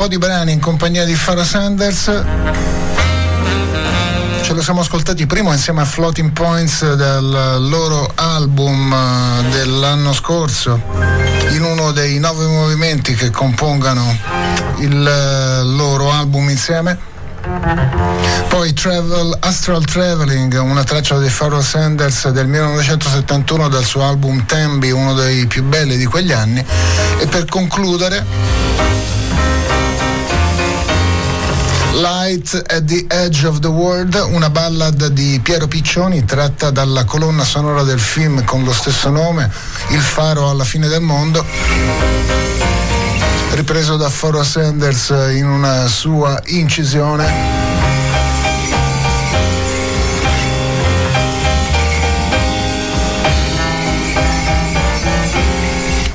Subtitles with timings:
[0.00, 2.04] po' di brani in compagnia di Farah Sanders.
[4.40, 10.80] Ce lo siamo ascoltati prima insieme a Floating Points del loro album eh, dell'anno scorso,
[11.50, 14.16] in uno dei nove movimenti che compongano
[14.78, 16.98] il eh, loro album insieme.
[18.48, 24.92] Poi Travel, Astral Traveling, una traccia di Pharoah Sanders del 1971 dal suo album Tembi,
[24.92, 26.64] uno dei più belli di quegli anni.
[27.18, 28.89] E per concludere
[32.00, 37.44] Light at the Edge of the World, una ballad di Piero Piccioni tratta dalla colonna
[37.44, 39.50] sonora del film con lo stesso nome,
[39.90, 41.44] Il faro alla fine del mondo
[43.50, 47.68] ripreso da Foro Sanders in una sua incisione.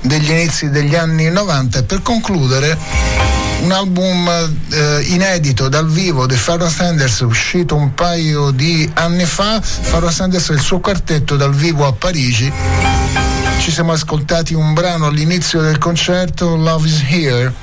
[0.02, 2.78] degli inizi degli anni 90 e per concludere
[3.66, 4.30] un album
[4.70, 9.60] eh, inedito dal vivo di Pharoah Sanders uscito un paio di anni fa
[9.90, 12.54] Pharoah Sanders e il suo quartetto dal vivo a Parigi
[13.58, 17.54] ci siamo ascoltati un brano all'inizio del concerto, Love is Here.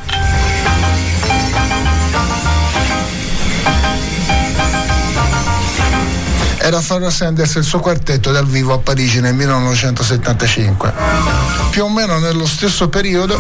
[6.59, 10.93] Era Pharoah Sanders e il suo quartetto dal vivo a Parigi nel 1975.
[11.71, 13.39] Più o meno nello stesso periodo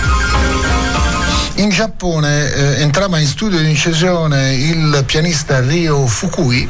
[1.63, 6.69] in Giappone eh, entrava in studio di incisione il pianista Ryo Fukui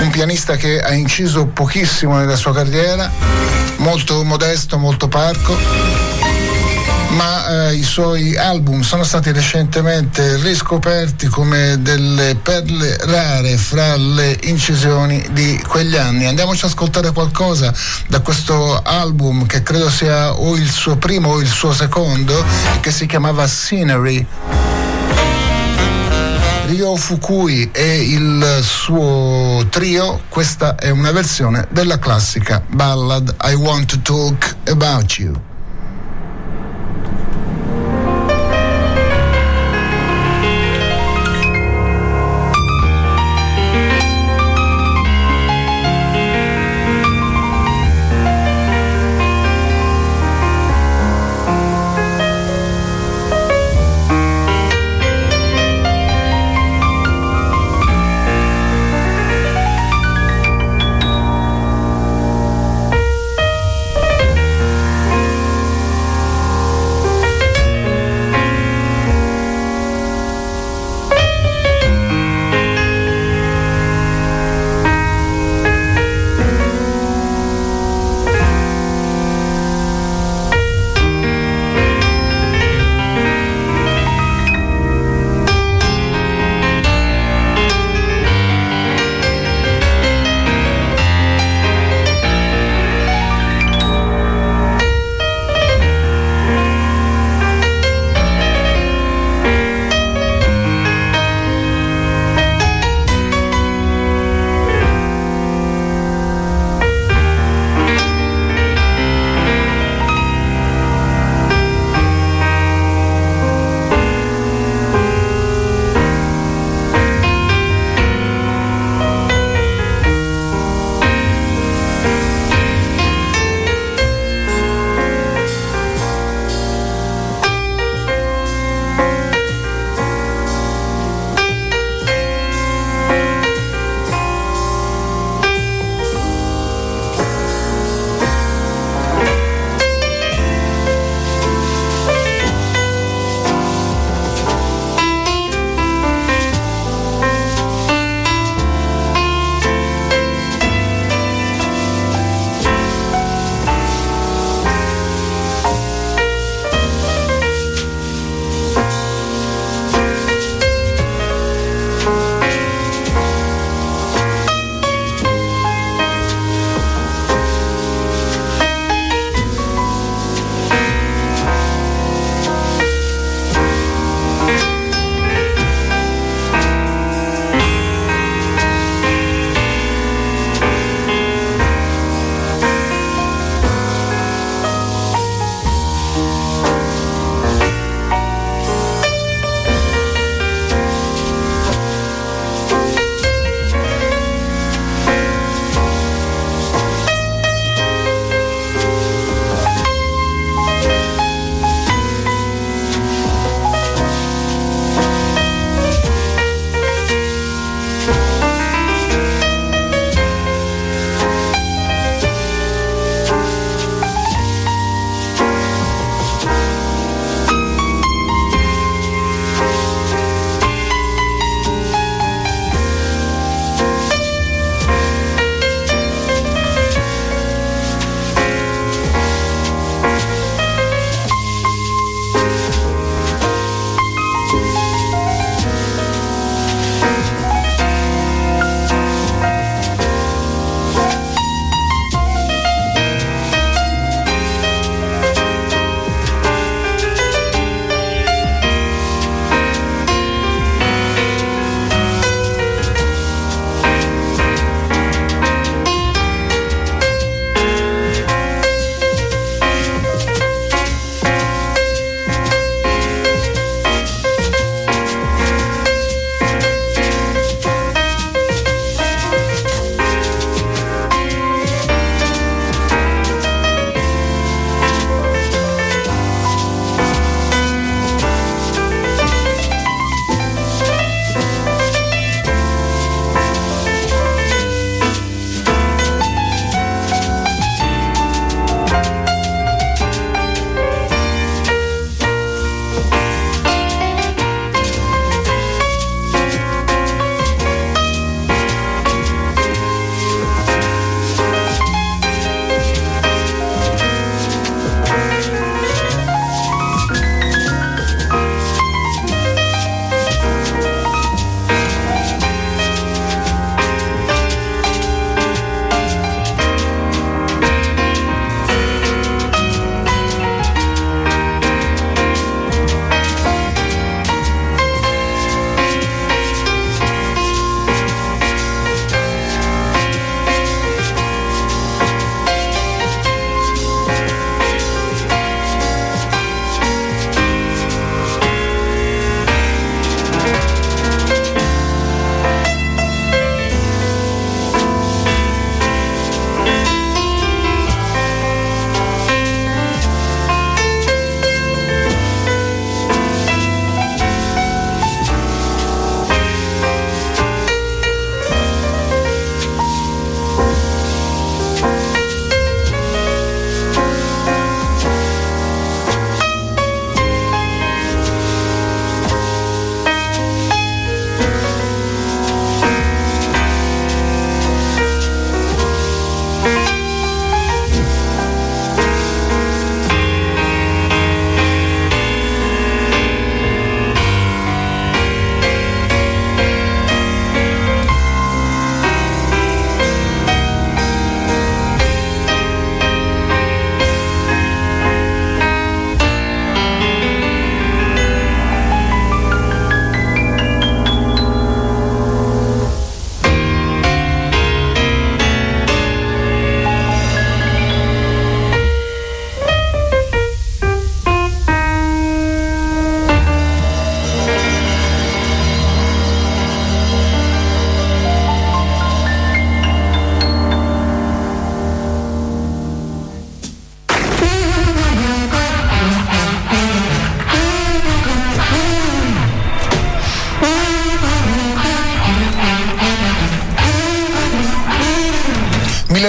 [0.00, 3.10] un pianista che ha inciso pochissimo nella sua carriera,
[3.76, 5.56] molto modesto, molto parco,
[7.46, 15.24] eh, i suoi album sono stati recentemente riscoperti come delle perle rare fra le incisioni
[15.32, 16.26] di quegli anni.
[16.26, 17.72] Andiamoci ad ascoltare qualcosa
[18.08, 22.44] da questo album che credo sia o il suo primo o il suo secondo,
[22.80, 24.26] che si chiamava Scenery.
[26.66, 33.86] Ryo Fukui e il suo trio, questa è una versione della classica ballad I Want
[33.86, 35.55] to Talk About You.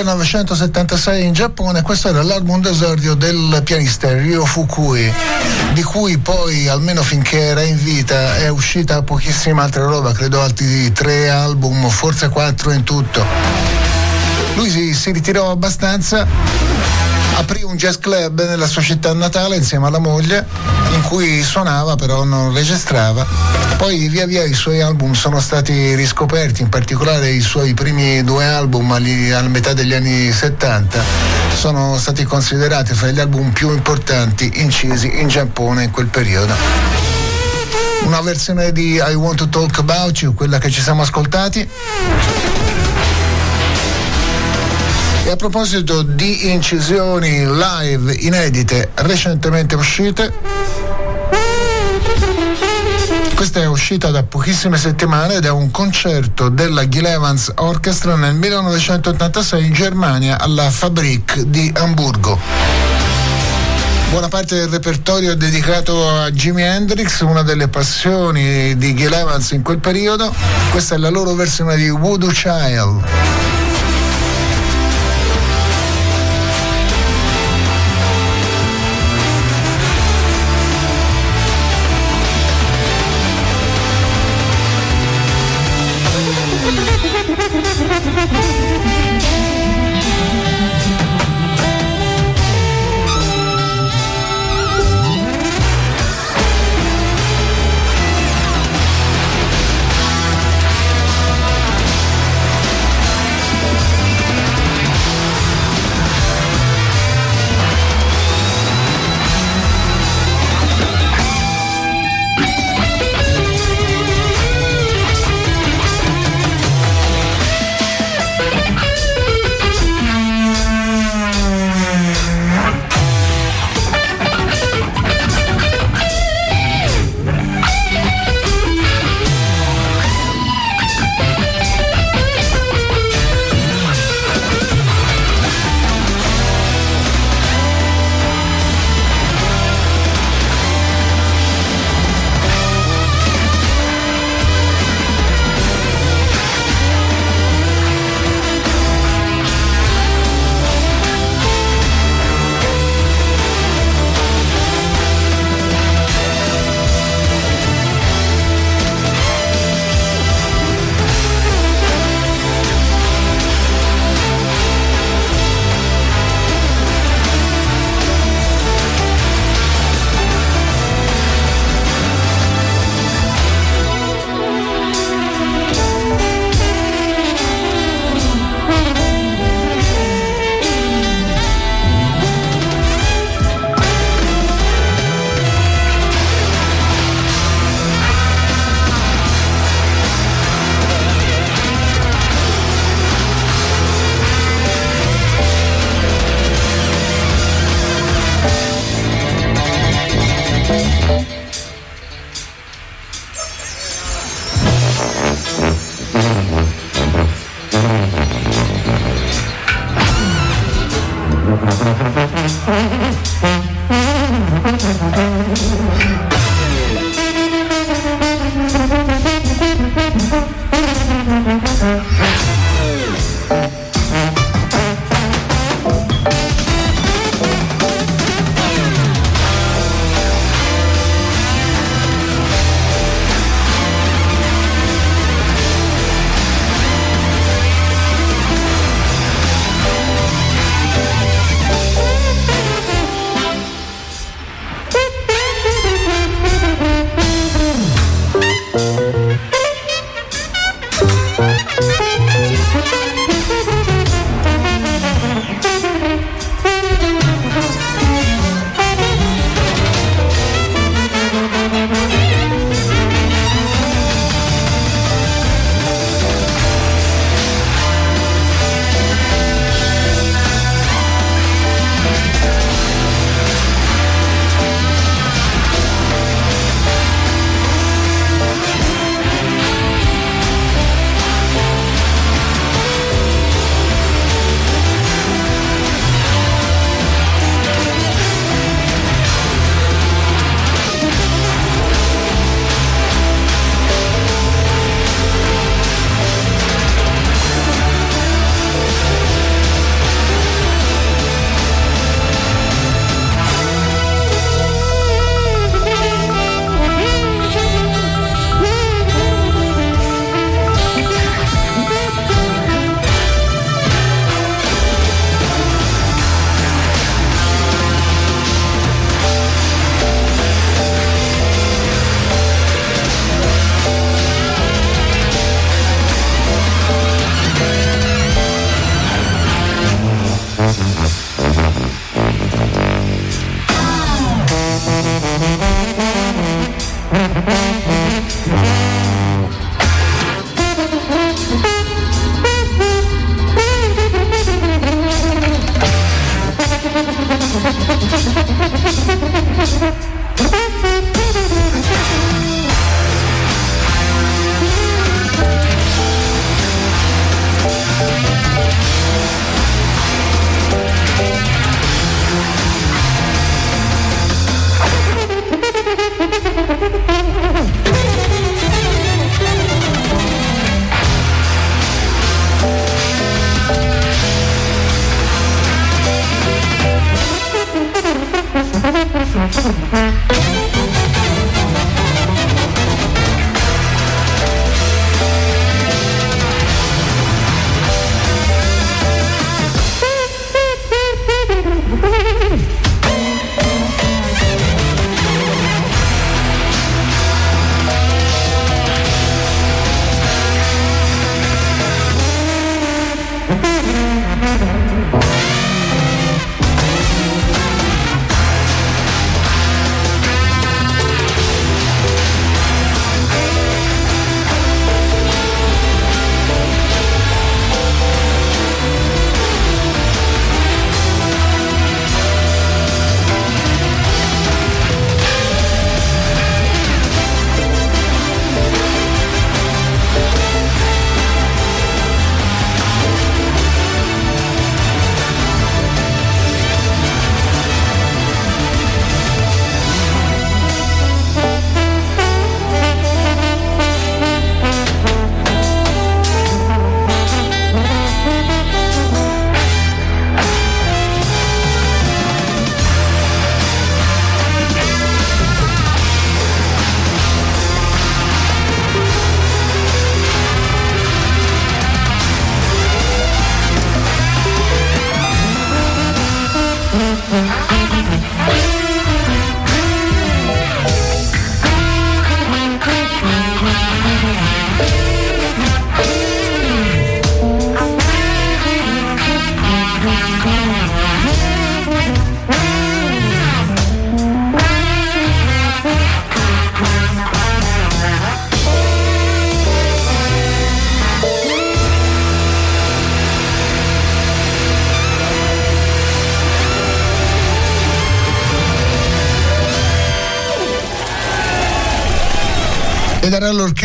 [0.08, 5.14] 1976 in Giappone, questo era l'album d'esordio del pianista Ryo Fukui,
[5.74, 10.94] di cui poi almeno finché era in vita è uscita pochissima altra roba, credo altri
[10.94, 13.26] tre album, forse quattro in tutto.
[14.56, 16.26] Lui si, si ritirò abbastanza
[17.36, 20.46] aprì un jazz club nella sua città natale insieme alla moglie
[20.94, 26.64] in cui suonava però non registrava poi via via i suoi album sono stati riscoperti
[26.64, 29.00] in particolare i suoi primi due album a
[29.48, 31.02] metà degli anni 70
[31.56, 36.54] sono stati considerati fra gli album più importanti incisi in Giappone in quel periodo.
[38.06, 41.68] Una versione di I Want to Talk About You quella che ci siamo ascoltati.
[45.26, 50.32] E a proposito di incisioni live inedite recentemente uscite,
[53.38, 58.34] questa è uscita da pochissime settimane ed è un concerto della Gil Evans Orchestra nel
[58.34, 62.40] 1986 in Germania alla Fabrik di Amburgo.
[64.10, 69.52] Buona parte del repertorio è dedicato a Jimi Hendrix, una delle passioni di Gil Evans
[69.52, 70.34] in quel periodo.
[70.72, 73.27] Questa è la loro versione di Voodoo Child.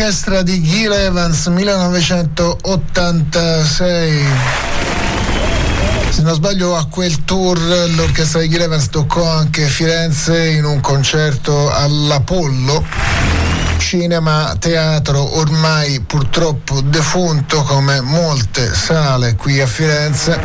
[0.03, 4.25] L'orchestra di Gil Evans 1986
[6.09, 7.57] se non sbaglio a quel tour
[7.95, 12.85] l'orchestra di Gil Evans toccò anche Firenze in un concerto all'Apollo.
[13.77, 20.37] Cinema teatro ormai purtroppo defunto come molte sale qui a Firenze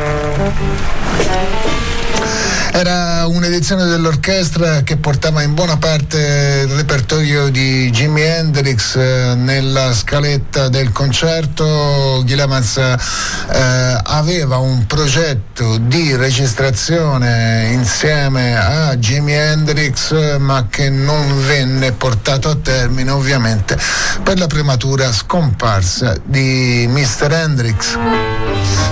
[2.79, 9.93] era un'edizione dell'orchestra che portava in buona parte il repertorio di Jimi Hendrix eh, nella
[9.93, 12.25] scaletta del concerto.
[12.49, 21.93] Evans eh, aveva un progetto di registrazione insieme a Jimi Hendrix ma che non venne
[21.93, 23.79] portato a termine ovviamente
[24.23, 27.33] per la prematura scomparsa di Mr.
[27.33, 27.99] Hendrix.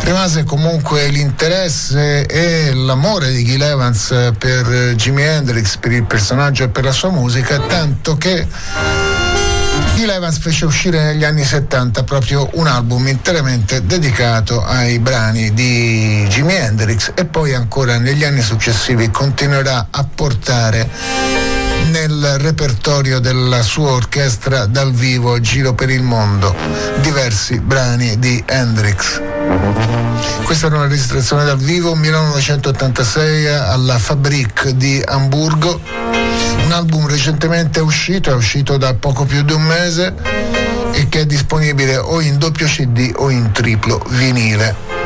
[0.02, 6.68] Rimase comunque l'interesse e l'amore di Gil Evans per Jimi Hendrix, per il personaggio e
[6.68, 8.46] per la sua musica, tanto che
[9.96, 16.26] Gil Evans fece uscire negli anni 70 proprio un album interamente dedicato ai brani di
[16.28, 21.55] Jimi Hendrix e poi ancora negli anni successivi continuerà a portare
[21.98, 26.54] nel repertorio della sua orchestra dal vivo giro per il mondo
[27.00, 29.22] diversi brani di Hendrix.
[30.42, 35.80] Questa era una registrazione dal vivo 1986 alla Fabrique di Amburgo,
[36.66, 40.12] un album recentemente uscito, è uscito da poco più di un mese
[40.92, 45.05] e che è disponibile o in doppio CD o in triplo vinile.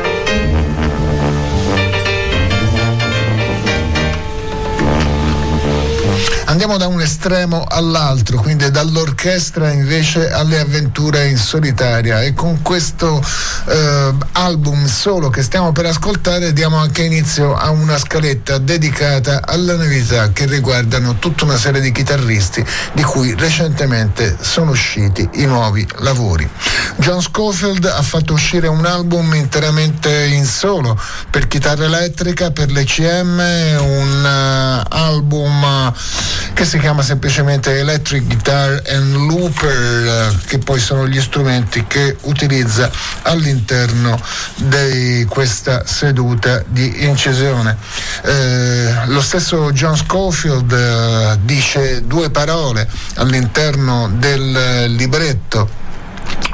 [6.51, 13.23] Andiamo da un estremo all'altro, quindi dall'orchestra invece alle avventure in solitaria e con questo
[13.67, 19.77] eh, album solo che stiamo per ascoltare diamo anche inizio a una scaletta dedicata alle
[19.77, 25.87] novità che riguardano tutta una serie di chitarristi di cui recentemente sono usciti i nuovi
[25.99, 26.47] lavori.
[26.97, 33.39] John Schofield ha fatto uscire un album interamente in solo per chitarra elettrica, per l'ECM,
[33.79, 35.93] un uh, album uh,
[36.53, 42.89] che si chiama semplicemente Electric Guitar and Looper, che poi sono gli strumenti che utilizza
[43.23, 44.19] all'interno
[44.55, 47.77] di questa seduta di incisione.
[48.23, 55.89] Eh, lo stesso John Schofield eh, dice due parole all'interno del libretto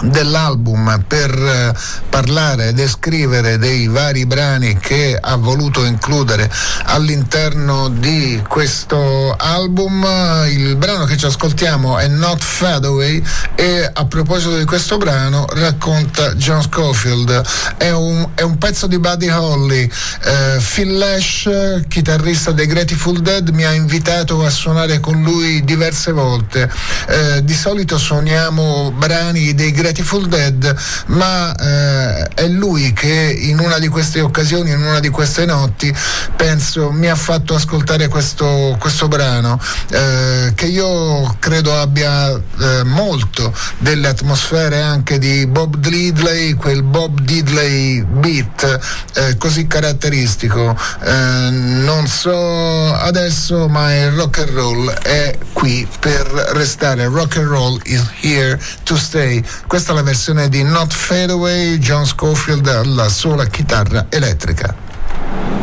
[0.03, 1.73] dell'album per eh,
[2.09, 6.49] parlare, descrivere dei vari brani che ha voluto includere
[6.85, 10.05] all'interno di questo album.
[10.47, 13.23] Il brano che ci ascoltiamo è Not Fade Away
[13.55, 17.41] e a proposito di questo brano racconta John Schofield.
[17.77, 19.89] È un, è un pezzo di Buddy Holly.
[20.23, 21.49] Eh, Phil Lash,
[21.87, 26.69] chitarrista dei Grateful Dead, mi ha invitato a suonare con lui diverse volte.
[27.07, 30.75] Eh, di solito suoniamo brani dei Grateful Grateful Dead,
[31.07, 35.93] ma eh, è lui che in una di queste occasioni, in una di queste notti,
[36.35, 43.53] penso mi ha fatto ascoltare questo, questo brano eh, che io credo abbia eh, molto
[43.79, 48.79] delle atmosfere anche di Bob Diddley, quel Bob Diddley beat
[49.15, 50.77] eh, così caratteristico.
[51.03, 57.07] Eh, non so adesso, ma il rock and roll è qui per restare.
[57.07, 59.43] Rock and roll is here to stay.
[59.65, 65.56] Questa è la versione di Not Fade Away, John Schofield alla sola chitarra elettrica.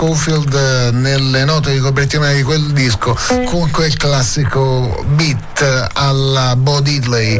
[0.00, 7.38] Schofield nelle note di copertina di quel disco, con quel classico beat alla Bo Diddley.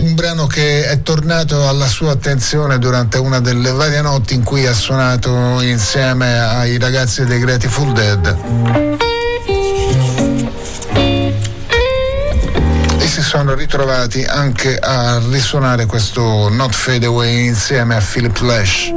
[0.00, 4.66] Un brano che è tornato alla sua attenzione durante una delle varie notti in cui
[4.66, 8.83] ha suonato insieme ai ragazzi dei Grateful Dead.
[13.36, 18.92] Sono ritrovati anche a risuonare questo Not Fade Away insieme a Philip Lash.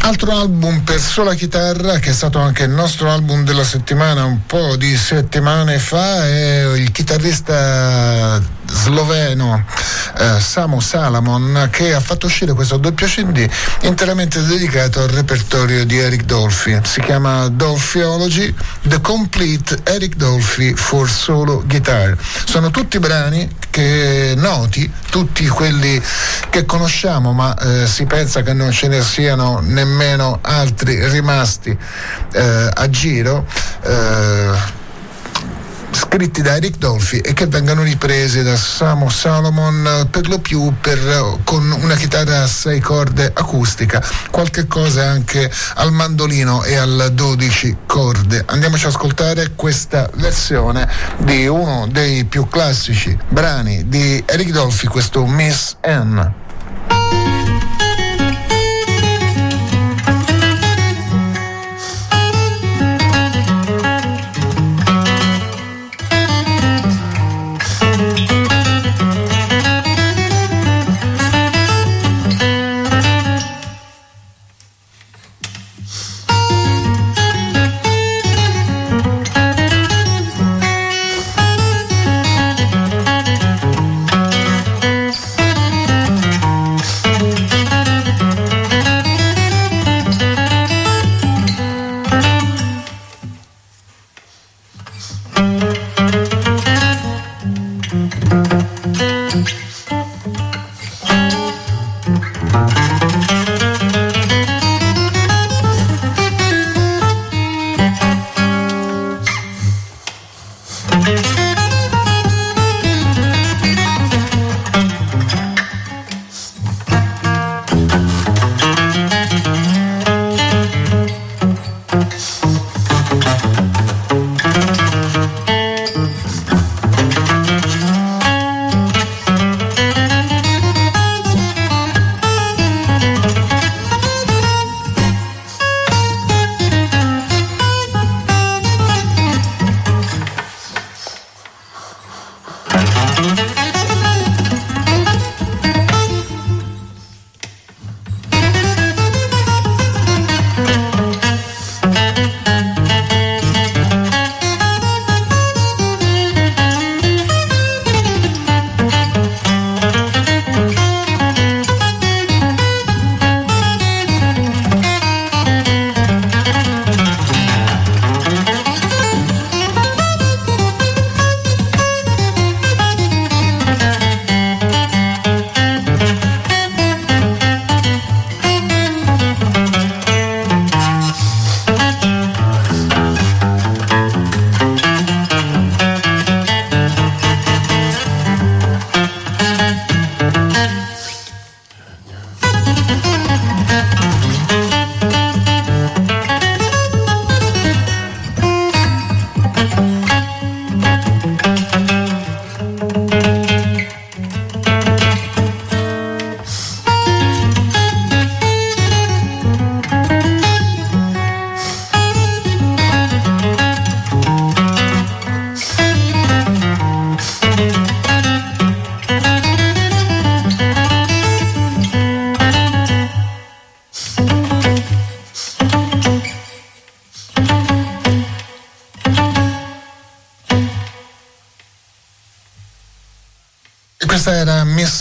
[0.00, 4.46] Altro album per sola chitarra che è stato anche il nostro album della settimana un
[4.46, 9.62] po' di settimane fa è il chitarrista sloveno
[10.22, 13.48] eh, Samu Salamon che ha fatto uscire questo doppio CD
[13.82, 16.78] interamente dedicato al repertorio di Eric Dolphy.
[16.84, 22.16] Si chiama Dolphyology, The Complete Eric Dolphy for Solo Guitar.
[22.44, 26.00] Sono tutti brani che noti, tutti quelli
[26.50, 31.76] che conosciamo, ma eh, si pensa che non ce ne siano nemmeno altri rimasti
[32.32, 33.46] eh, a giro.
[36.12, 40.70] Eh, scritti da Eric Dolphy e che vengano ripresi da Samo Salomon per lo più
[40.78, 47.12] per, con una chitarra a sei corde acustica, qualche cosa anche al mandolino e al
[47.14, 48.44] 12 corde.
[48.46, 50.86] Andiamoci ad ascoltare questa versione
[51.16, 56.41] di uno dei più classici brani di Eric Dolphy, questo Miss N.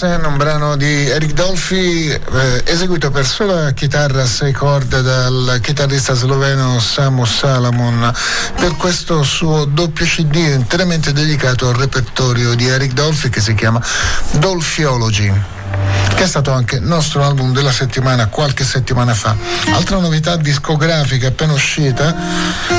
[0.01, 5.59] Missen, un brano di Eric Dolphy eh, eseguito per sola chitarra a sei corde dal
[5.61, 8.11] chitarrista sloveno Samu Salamon
[8.55, 13.79] per questo suo doppio CD interamente dedicato al repertorio di Eric Dolphy che si chiama
[14.31, 15.31] Dolphyology
[16.15, 19.35] che è stato anche nostro album della settimana qualche settimana fa.
[19.73, 22.15] Altra novità discografica appena uscita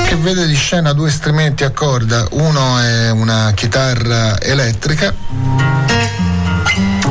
[0.05, 6.22] che vede di scena due strumenti a corda, uno è una chitarra elettrica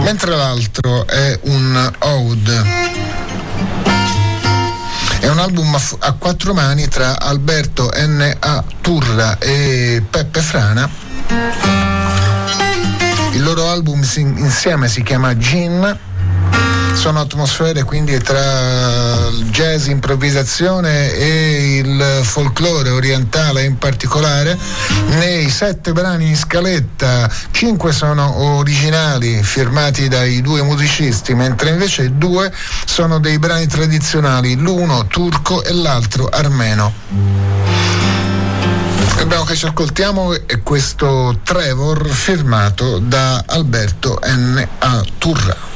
[0.03, 2.63] mentre l'altro è un Ode.
[5.21, 8.65] È un album a quattro mani tra Alberto N.A.
[8.81, 10.89] Turra e Peppe Frana.
[13.33, 15.99] Il loro album insieme si chiama Gin
[16.95, 24.59] sono atmosfere quindi tra il jazz, improvvisazione e il folklore orientale in particolare.
[25.09, 32.53] Nei sette brani in scaletta, cinque sono originali firmati dai due musicisti, mentre invece due
[32.85, 36.93] sono dei brani tradizionali, l'uno turco e l'altro armeno.
[39.19, 44.67] Il brano che ci ascoltiamo è questo Trevor firmato da Alberto N.
[44.79, 45.05] A.
[45.19, 45.72] Turra.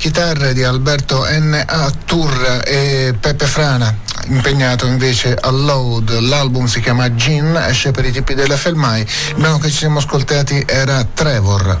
[0.00, 1.92] Chitarre di Alberto N.A.
[2.06, 3.94] Turra e Peppe Frana,
[4.28, 6.20] impegnato invece a Load.
[6.20, 9.02] L'album si chiama Gin, esce per i tipi della Felmai.
[9.02, 11.80] Il brano che ci siamo ascoltati era Trevor.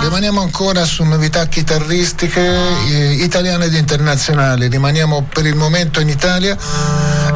[0.00, 2.40] Rimaniamo ancora su novità chitarristiche
[2.88, 4.68] eh, italiane ed internazionali.
[4.68, 6.56] Rimaniamo per il momento in Italia.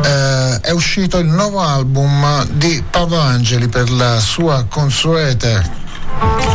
[0.02, 5.86] Eh, è uscito il nuovo album di Paolo Angeli per la sua consueta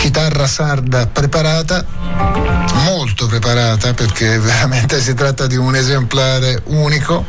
[0.03, 1.86] chitarra sarda preparata,
[3.39, 7.25] preparata perché veramente si tratta di un esemplare unico.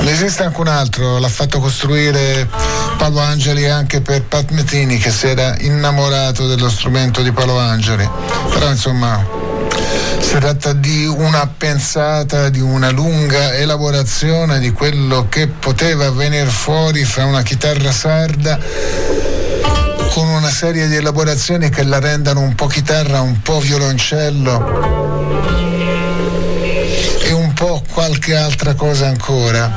[0.00, 2.48] Ne esiste anche un altro, l'ha fatto costruire
[2.96, 8.08] Paolo Angeli anche per Pat Metini che si era innamorato dello strumento di Paolo Angeli.
[8.50, 9.22] Però insomma
[10.20, 17.04] si tratta di una pensata, di una lunga elaborazione di quello che poteva venire fuori
[17.04, 18.58] fra una chitarra sarda
[20.16, 25.44] con una serie di elaborazioni che la rendano un po' chitarra, un po' violoncello
[27.22, 29.70] e un po' qualche altra cosa ancora.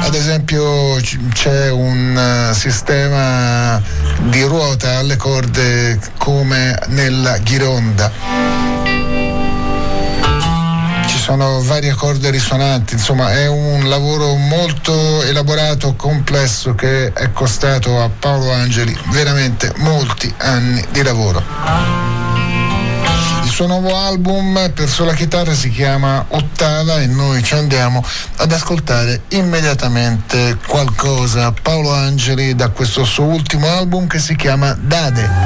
[0.00, 0.98] Ad esempio
[1.34, 3.82] c'è un uh, sistema
[4.30, 8.45] di ruota alle corde come nella ghironda
[11.26, 18.08] sono varie corde risonanti, insomma è un lavoro molto elaborato, complesso che è costato a
[18.08, 21.42] Paolo Angeli veramente molti anni di lavoro
[23.56, 28.04] suo nuovo album per sola chitarra si chiama Ottava e noi ci andiamo
[28.36, 31.52] ad ascoltare immediatamente qualcosa.
[31.62, 35.45] Paolo Angeli da questo suo ultimo album che si chiama Dade.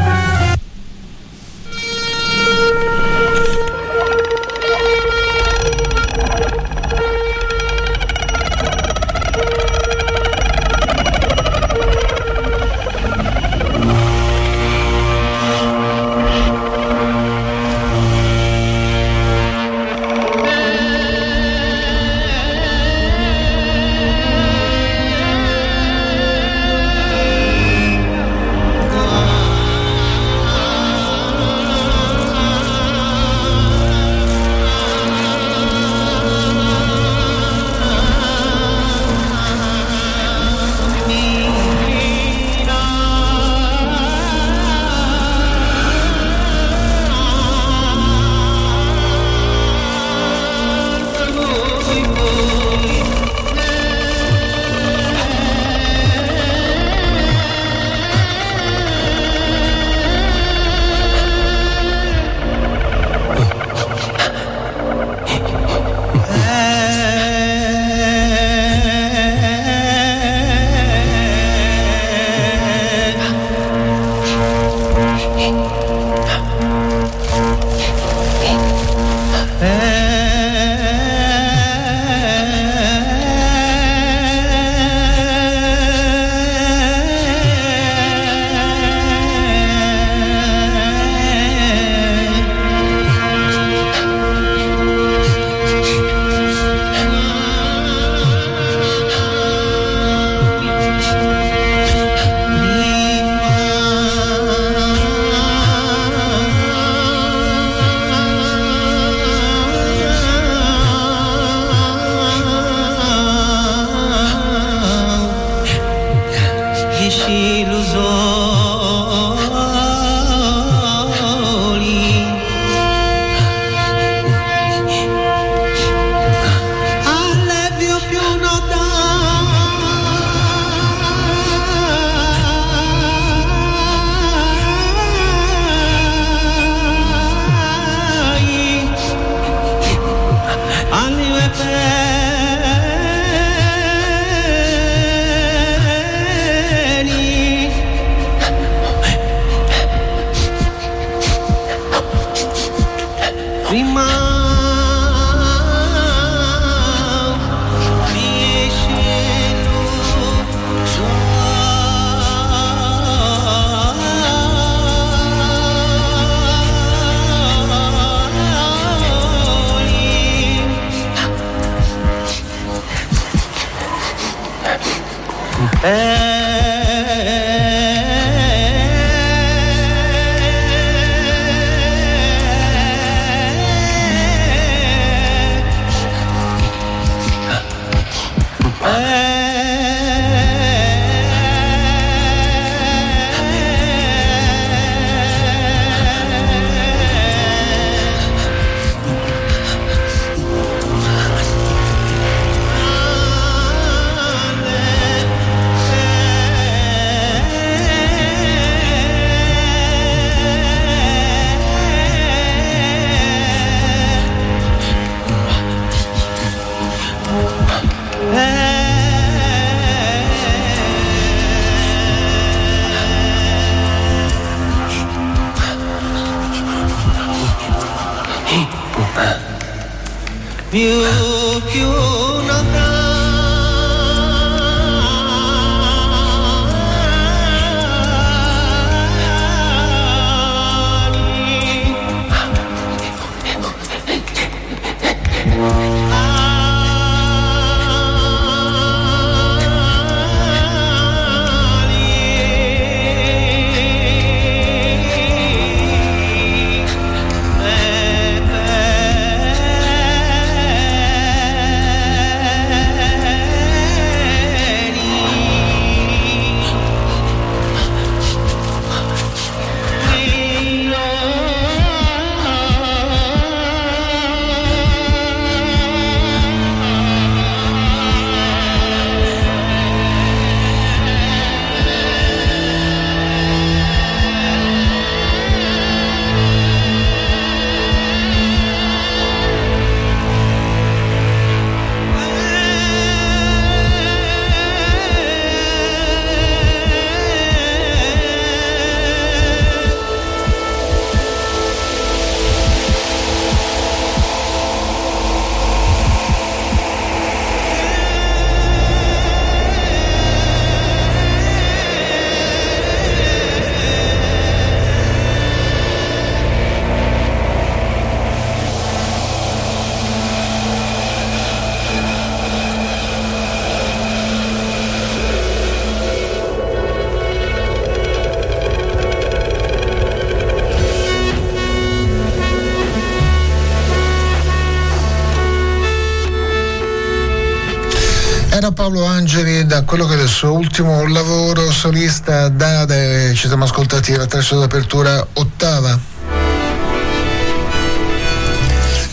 [339.85, 345.27] Quello che è il suo ultimo lavoro solista Dade, ci siamo ascoltati la terza d'apertura
[345.35, 345.99] ottava.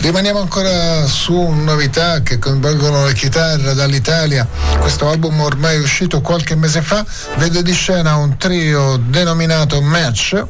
[0.00, 4.46] Rimaniamo ancora su novità che coinvolgono le chitarre dall'Italia.
[4.78, 7.04] Questo album ormai uscito qualche mese fa
[7.36, 10.42] vede di scena un trio denominato Match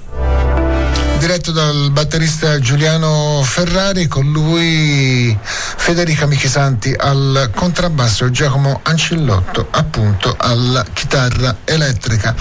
[1.29, 10.35] diretto dal batterista Giuliano Ferrari, con lui Federica Michisanti al contrabbasso e Giacomo Ancillotto appunto
[10.39, 12.35] alla chitarra elettrica.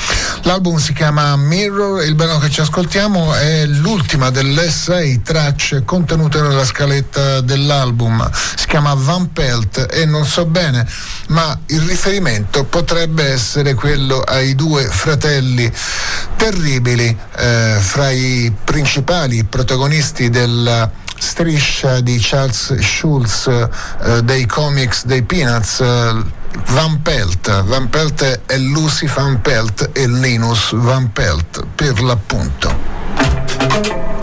[0.44, 6.40] L'album si chiama Mirror il brano che ci ascoltiamo è l'ultima delle sei tracce contenute
[6.40, 8.30] nella scaletta dell'album.
[8.32, 10.88] Si chiama Van Pelt e non so bene,
[11.28, 15.70] ma il riferimento potrebbe essere quello ai due fratelli
[16.38, 25.24] terribili eh, fra i principali protagonisti della striscia di Charles Schulz eh, dei comics dei
[25.24, 25.80] Peanuts.
[25.80, 26.14] Eh,
[26.68, 34.17] Van Pelt, Van Pelt è Lucy Van Pelt e Linus Van Pelt per l'appunto.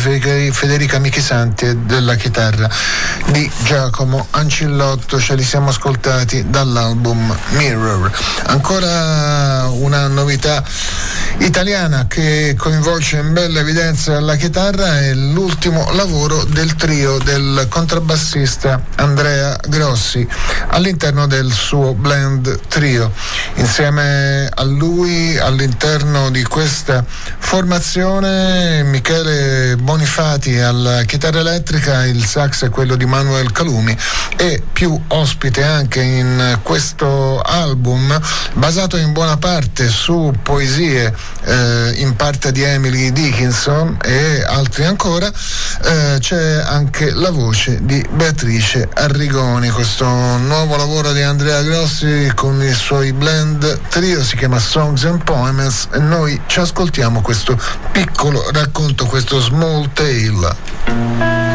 [0.00, 2.66] Federica Michisanti della chitarra
[3.26, 5.20] di Giacomo Ancillotto.
[5.20, 8.10] Ce li siamo ascoltati dall'album Mirror.
[8.46, 10.64] Ancora una novità
[11.38, 18.82] italiana che coinvolge in bella evidenza la chitarra è l'ultimo lavoro del trio del contrabbassista
[18.96, 20.26] Andrea Grossi
[20.68, 23.12] all'interno del suo blend trio.
[23.54, 32.70] Insieme a lui all'interno di questa formazione Michele Bonifati alla chitarra elettrica, il sax è
[32.70, 33.96] quello di Manuel Calumi
[34.36, 38.18] e più ospite anche in questo album
[38.54, 41.14] basato in buona parte su poesie
[41.44, 48.04] eh, in parte di Emily Dickinson e altri ancora, eh, c'è anche la voce di
[48.10, 54.58] Beatrice Arrigoni, questo nuovo lavoro di Andrea Grossi con i suoi blend trio si chiama
[54.58, 57.58] Songs and Poems e noi ci ascoltiamo questo
[57.92, 61.49] piccolo racconto, questo small tale.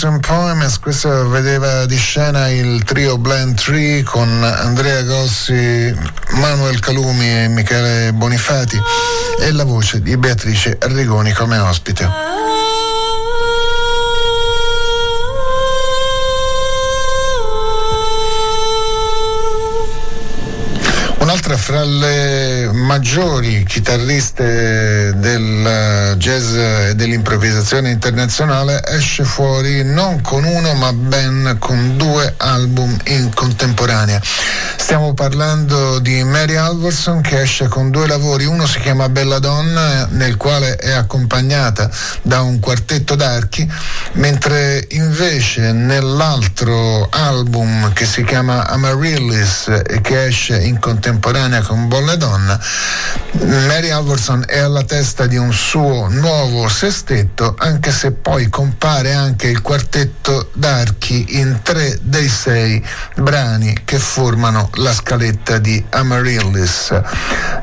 [0.00, 5.94] Songs Poems, questo vedeva di scena il trio Blend Tree con Andrea Gossi,
[6.36, 8.80] Manuel Calumi e Michele Bonifati
[9.42, 12.30] e la voce di Beatrice Arrigoni come ospite.
[21.30, 30.74] un'altra fra le maggiori chitarriste del jazz e dell'improvvisazione internazionale esce fuori non con uno
[30.74, 34.20] ma ben con due album in contemporanea.
[34.76, 40.06] Stiamo parlando di Mary Alverson che esce con due lavori, uno si chiama Bella Donna
[40.10, 41.90] nel quale è accompagnata
[42.22, 43.70] da un quartetto d'archi,
[44.12, 52.16] mentre invece nell'altro album che si chiama Amaryllis e che esce in contemporanea con Bolle
[52.16, 52.58] Donna,
[53.32, 59.48] Mary Alverson è alla testa di un suo nuovo sestetto, anche se poi compare anche
[59.48, 62.84] il quartetto d'archi in tre dei sei
[63.16, 67.00] brani che formano la scaletta di Amaryllis.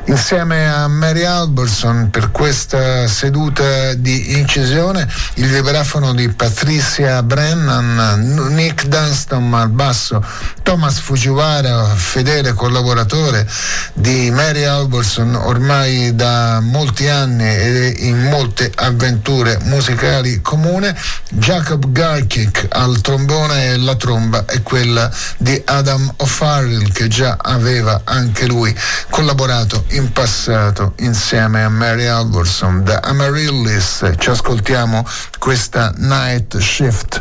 [0.08, 8.86] Insieme a Mary Alberson per questa seduta di incisione il vibrafono di Patricia Brennan, Nick
[8.86, 10.24] Dunston al basso,
[10.62, 13.46] Thomas Fujiwara, fedele collaboratore
[13.92, 20.96] di Mary Alberson ormai da molti anni e in molte avventure musicali comune,
[21.48, 28.02] Jacob Garkick al trombone e la tromba è quella di Adam O'Farrell che già aveva
[28.04, 28.76] anche lui
[29.08, 34.12] collaborato in passato insieme a Mary Alverson da Amaryllis.
[34.18, 35.06] Ci ascoltiamo
[35.38, 37.17] questa Night Shift.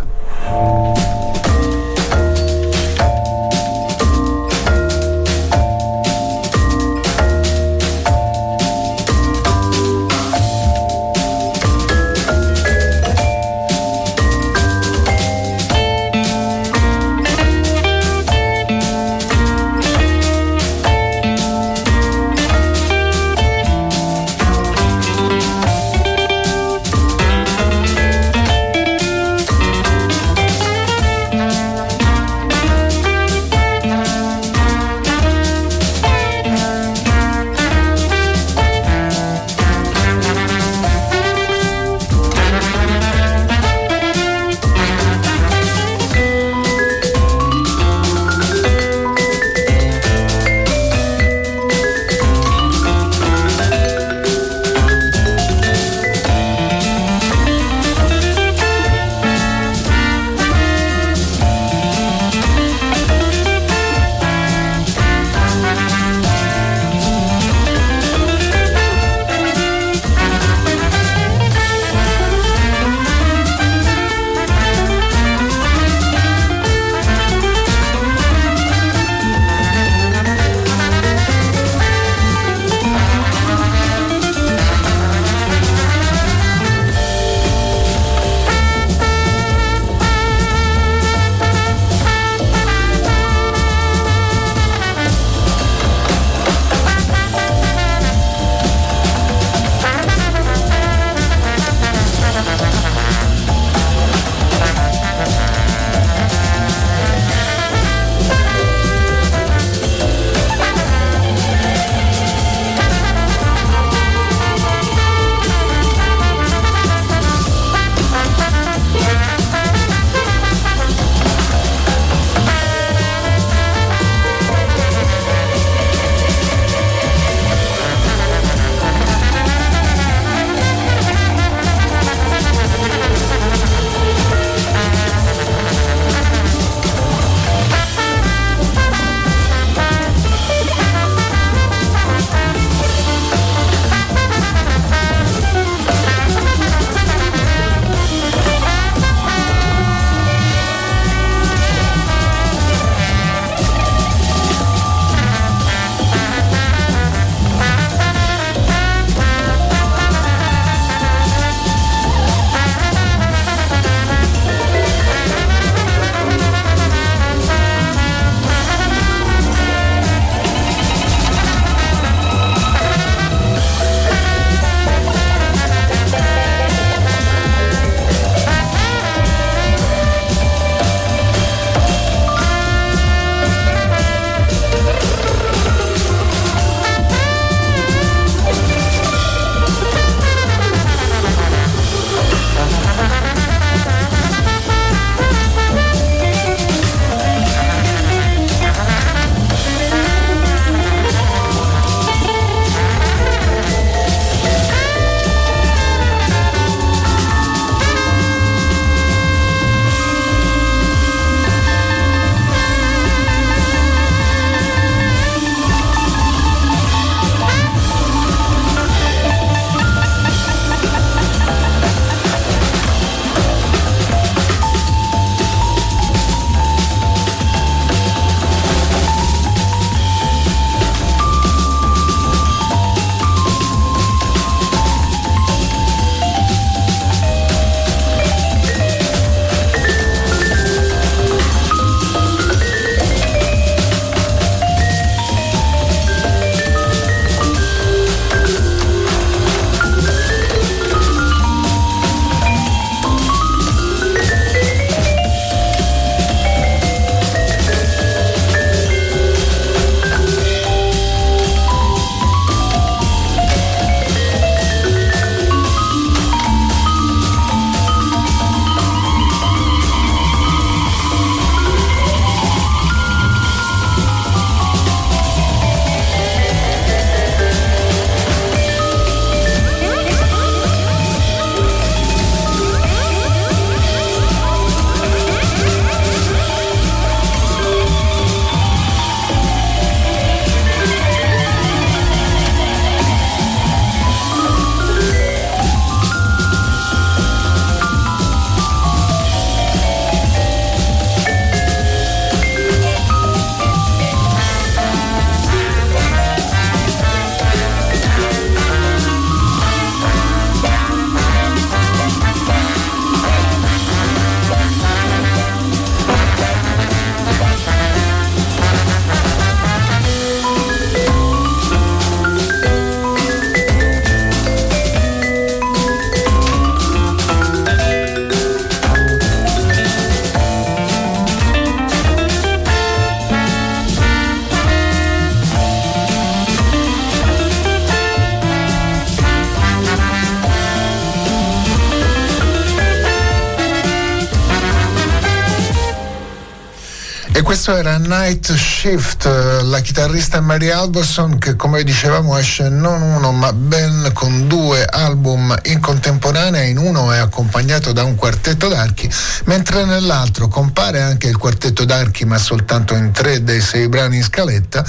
[347.48, 349.24] Questo era Night Shift,
[349.64, 355.58] la chitarrista Mary Alberson che come dicevamo esce non uno ma ben con due album
[355.68, 359.10] in contemporanea, in uno è accompagnato da un quartetto d'archi,
[359.46, 364.24] mentre nell'altro compare anche il quartetto d'archi ma soltanto in tre dei sei brani in
[364.24, 364.84] scaletta,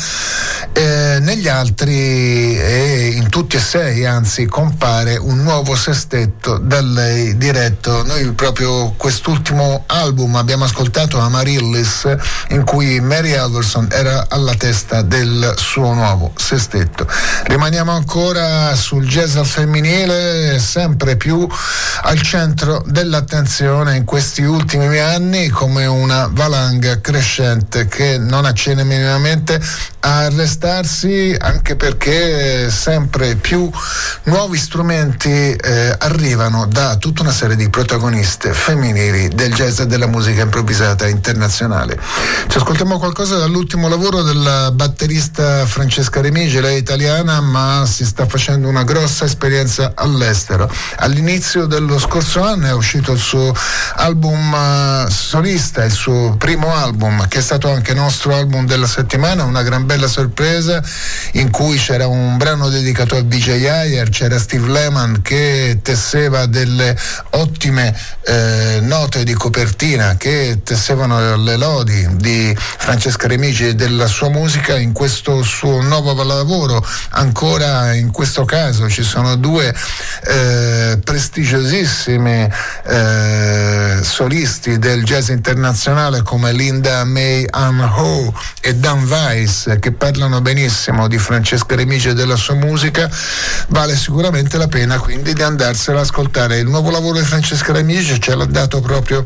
[0.78, 7.36] e negli altri e in tutti e sei anzi compare un nuovo sestetto da lei
[7.36, 8.04] diretto.
[8.04, 12.16] Noi proprio quest'ultimo album abbiamo ascoltato Amaryllis
[12.50, 17.08] in cui Mary Alverson era alla testa del suo nuovo sestetto.
[17.46, 21.44] Rimaniamo ancora sul jazz al femminile, sempre più
[22.02, 29.60] al centro dell'attenzione in questi ultimi anni come una valanga crescente che non accenna minimamente
[30.08, 33.70] a arrestarsi anche perché sempre più
[34.24, 40.06] nuovi strumenti eh, arrivano da tutta una serie di protagoniste femminili del jazz e della
[40.06, 42.00] musica improvvisata internazionale.
[42.46, 48.26] Ci ascoltiamo qualcosa dall'ultimo lavoro della batterista Francesca Remigi, lei è italiana ma si sta
[48.26, 50.72] facendo una grossa esperienza all'estero.
[50.96, 53.54] All'inizio dello scorso anno è uscito il suo
[53.96, 59.44] album uh, solista, il suo primo album che è stato anche nostro album della settimana,
[59.44, 60.82] una gran bella sorpresa
[61.32, 66.96] in cui c'era un brano dedicato a BJ Ayer, c'era Steve Lehman che tesseva delle
[67.30, 74.28] ottime eh, note di copertina che tessevano le lodi di Francesca Remici e della sua
[74.30, 76.84] musica in questo suo nuovo lavoro.
[77.10, 79.74] Ancora in questo caso ci sono due
[80.24, 82.48] eh, prestigiosissimi
[82.86, 90.40] eh, solisti del jazz internazionale come Linda May Ann Ho e Dan Weiss che parlano
[90.40, 93.10] benissimo di Francesca Remici e della sua musica.
[93.68, 96.58] Vale sicuramente la pena quindi di andarsela ad ascoltare.
[96.58, 99.24] Il nuovo lavoro di Francesca Remici ce l'ha dato proprio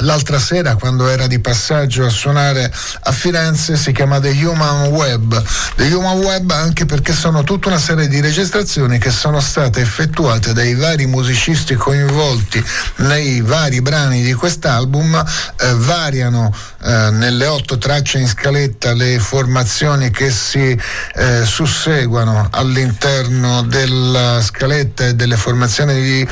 [0.00, 2.70] L'altra sera, quando era di passaggio a suonare
[3.00, 5.42] a Firenze, si chiama The Human Web.
[5.76, 10.52] The Human Web anche perché sono tutta una serie di registrazioni che sono state effettuate
[10.52, 12.62] dai vari musicisti coinvolti
[12.96, 15.24] nei vari brani di quest'album.
[15.60, 20.78] Eh, variano eh, nelle otto tracce in scaletta le formazioni che si
[21.14, 26.28] eh, susseguono all'interno della scaletta e delle formazioni di,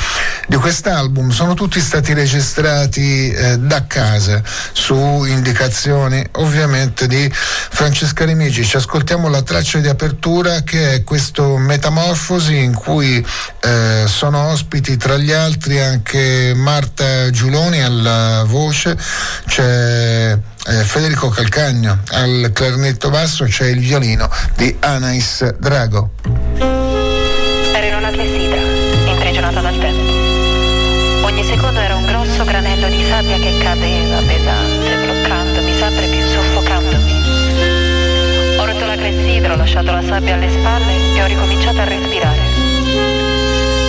[0.48, 1.30] di quest'album.
[1.30, 8.64] Sono tutti stati registrati da casa su indicazioni ovviamente di Francesca Remici.
[8.64, 13.24] Ci ascoltiamo la traccia di apertura che è questo Metamorfosi in cui
[13.60, 18.96] eh, sono ospiti tra gli altri anche Marta Giuloni alla voce,
[19.46, 26.10] c'è eh, Federico Calcagno al clarinetto basso, c'è il violino di Anais Drago.
[27.74, 28.60] Ero in una clessidra,
[29.10, 31.26] imprigionata dal tempo.
[31.26, 37.12] Ogni secondo era un grosso granello di sabbia che cadeva pesante, bloccandomi, sempre più soffocandomi.
[38.58, 42.40] Ho rotto la clessidra, ho lasciato la sabbia alle spalle e ho ricominciato a respirare.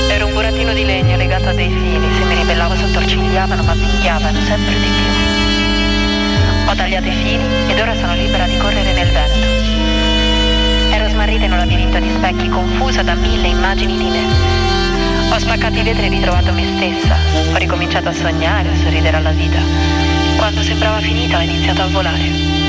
[0.09, 4.39] Ero un burattino di legno legato a dei fili, se mi ribellavo sottorcigliavano ma picchiavano
[4.41, 6.69] sempre di più.
[6.69, 10.93] Ho tagliato i fili ed ora sono libera di correre nel vento.
[10.93, 14.74] Ero smarrita in un labirinto di specchi confusa da mille immagini di me.
[15.35, 17.17] Ho spaccato i vetri e ritrovato me stessa.
[17.51, 19.59] Ho ricominciato a sognare, a sorridere alla vita.
[20.37, 22.64] Quando sembrava finita ho iniziato a volare.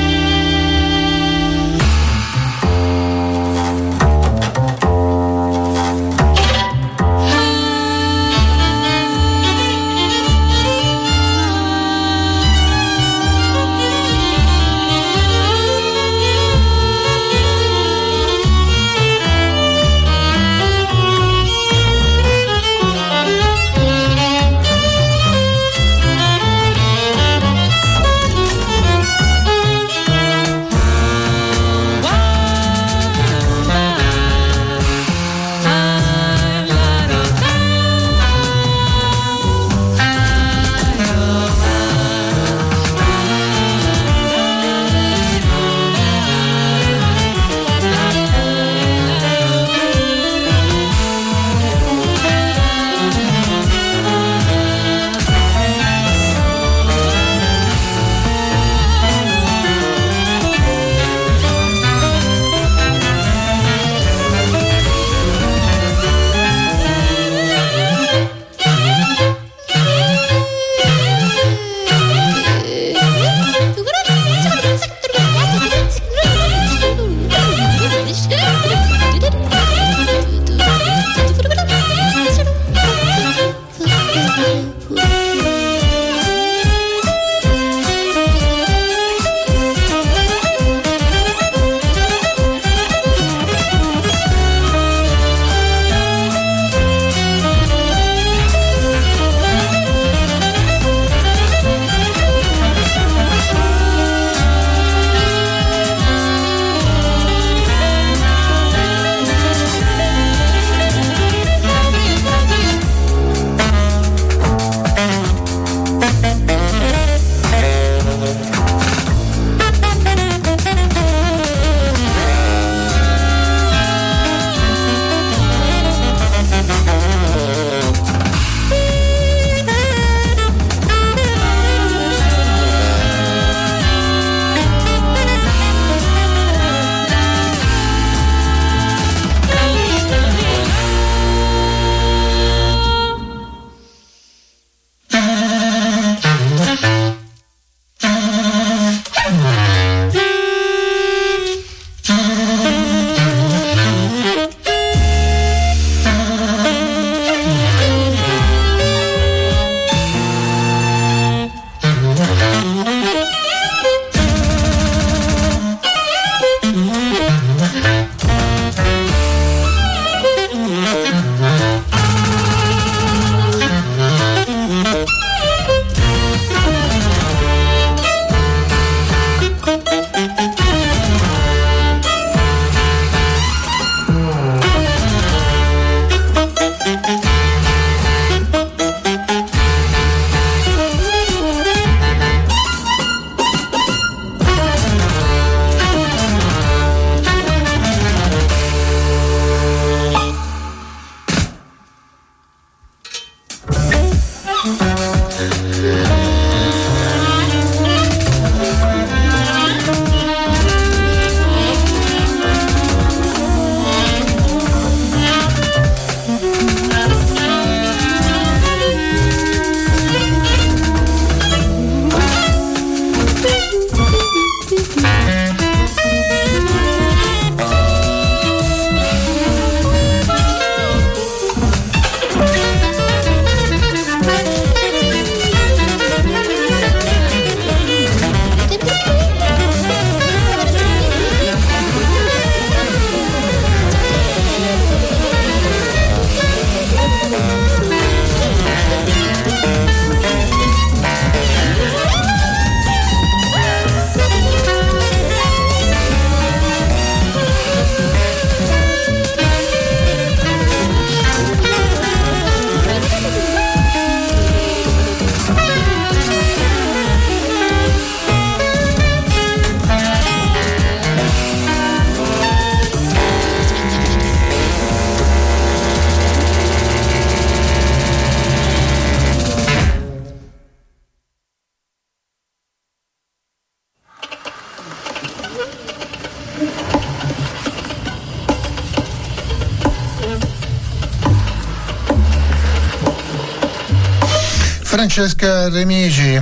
[295.17, 296.39] Francesca Remigi.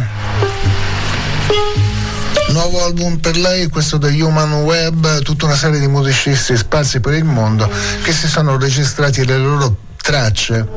[2.49, 7.13] Nuovo album per lei, questo The Human Web, tutta una serie di musicisti sparsi per
[7.13, 7.71] il mondo
[8.03, 10.67] che si sono registrati le loro tracce,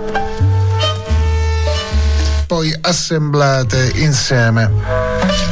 [2.47, 4.71] poi assemblate insieme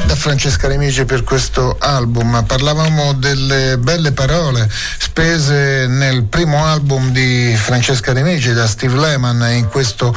[0.04, 2.44] da Francesca Remici per questo album.
[2.46, 9.66] Parlavamo delle belle parole spese nel primo album di Francesca Remici da Steve Lehman in
[9.68, 10.16] questo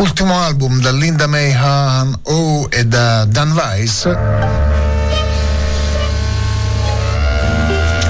[0.00, 4.08] ultimo album da Linda May Han O e da Dan Weiss.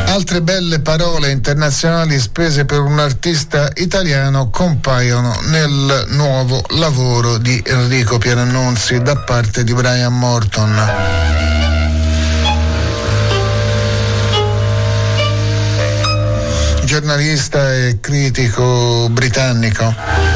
[0.06, 8.18] Altre belle parole internazionali spese per un artista italiano compaiono nel nuovo lavoro di Enrico
[8.18, 10.92] Pierannunzi da parte di Brian Morton.
[16.84, 20.29] Giornalista e critico britannico.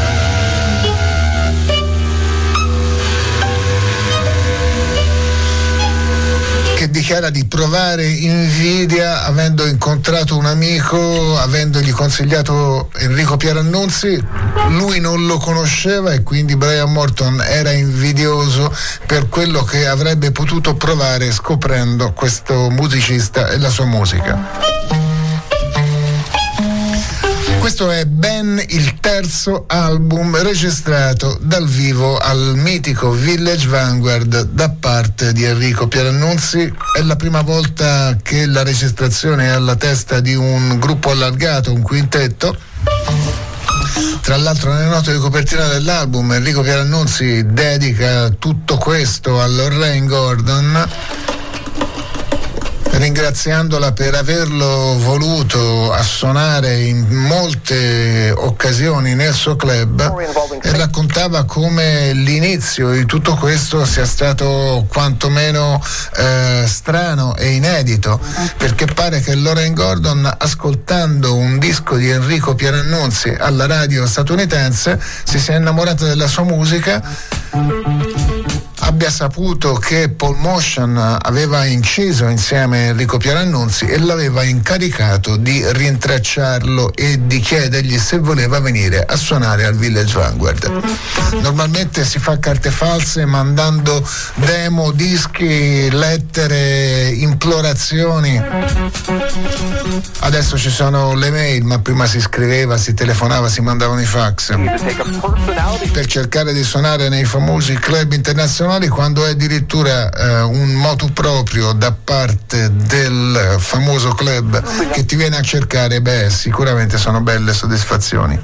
[6.95, 14.25] Dichiara di provare invidia avendo incontrato un amico, avendogli consigliato Enrico Pierannunzi,
[14.69, 18.73] lui non lo conosceva e quindi Brian Morton era invidioso
[19.07, 24.85] per quello che avrebbe potuto provare scoprendo questo musicista e la sua musica.
[27.65, 35.33] Questo è ben il terzo album registrato dal vivo al mitico Village Vanguard da parte
[35.33, 36.84] di Enrico Pierannunzi.
[36.95, 41.83] È la prima volta che la registrazione è alla testa di un gruppo allargato, un
[41.83, 42.57] quintetto.
[44.21, 50.89] Tra l'altro nelle note di copertina dell'album Enrico Pierannunzi dedica tutto questo a Lorraine Gordon
[52.97, 60.01] ringraziandola per averlo voluto a suonare in molte occasioni nel suo club
[60.63, 65.83] e raccontava come l'inizio di tutto questo sia stato quantomeno
[66.17, 68.21] eh, strano e inedito
[68.57, 75.41] perché pare che Lauren Gordon ascoltando un disco di Enrico Pierannunzi alla radio statunitense si
[75.41, 77.03] sia innamorata della sua musica
[79.05, 85.63] abbia saputo che Paul Motion aveva inciso insieme a Enrico Pierannunzi e l'aveva incaricato di
[85.63, 90.71] rintracciarlo e di chiedergli se voleva venire a suonare al Village Vanguard.
[91.43, 94.07] Normalmente si fa carte false mandando
[94.37, 98.43] demo, dischi, lettere, implorazioni.
[100.21, 104.55] Adesso ci sono le mail, ma prima si scriveva, si telefonava, si mandavano i fax.
[105.93, 111.73] Per cercare di suonare nei famosi club internazionali quando è addirittura eh, un motu proprio
[111.73, 114.63] da parte del famoso club
[114.93, 118.41] che ti viene a cercare, beh, sicuramente sono belle soddisfazioni.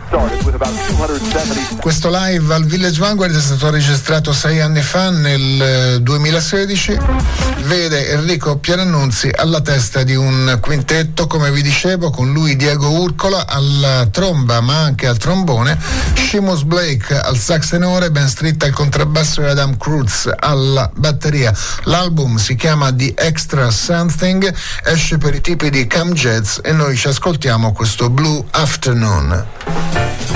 [1.81, 6.93] Questo live al Village Vanguard è stato registrato sei anni fa, nel 2016.
[6.93, 6.99] Eh,
[7.63, 13.47] Vede Enrico Pierannunzi alla testa di un quintetto, come vi dicevo, con lui Diego Urcola
[13.47, 15.79] alla tromba, ma anche al trombone,
[16.15, 21.55] Seamus Blake al sax tenore, Ben Street al contrabbasso e Adam Cruz alla batteria.
[21.85, 24.53] L'album si chiama The Extra Something,
[24.85, 30.30] esce per i tipi di Cam Jazz e noi ci ascoltiamo questo Blue Afternoon.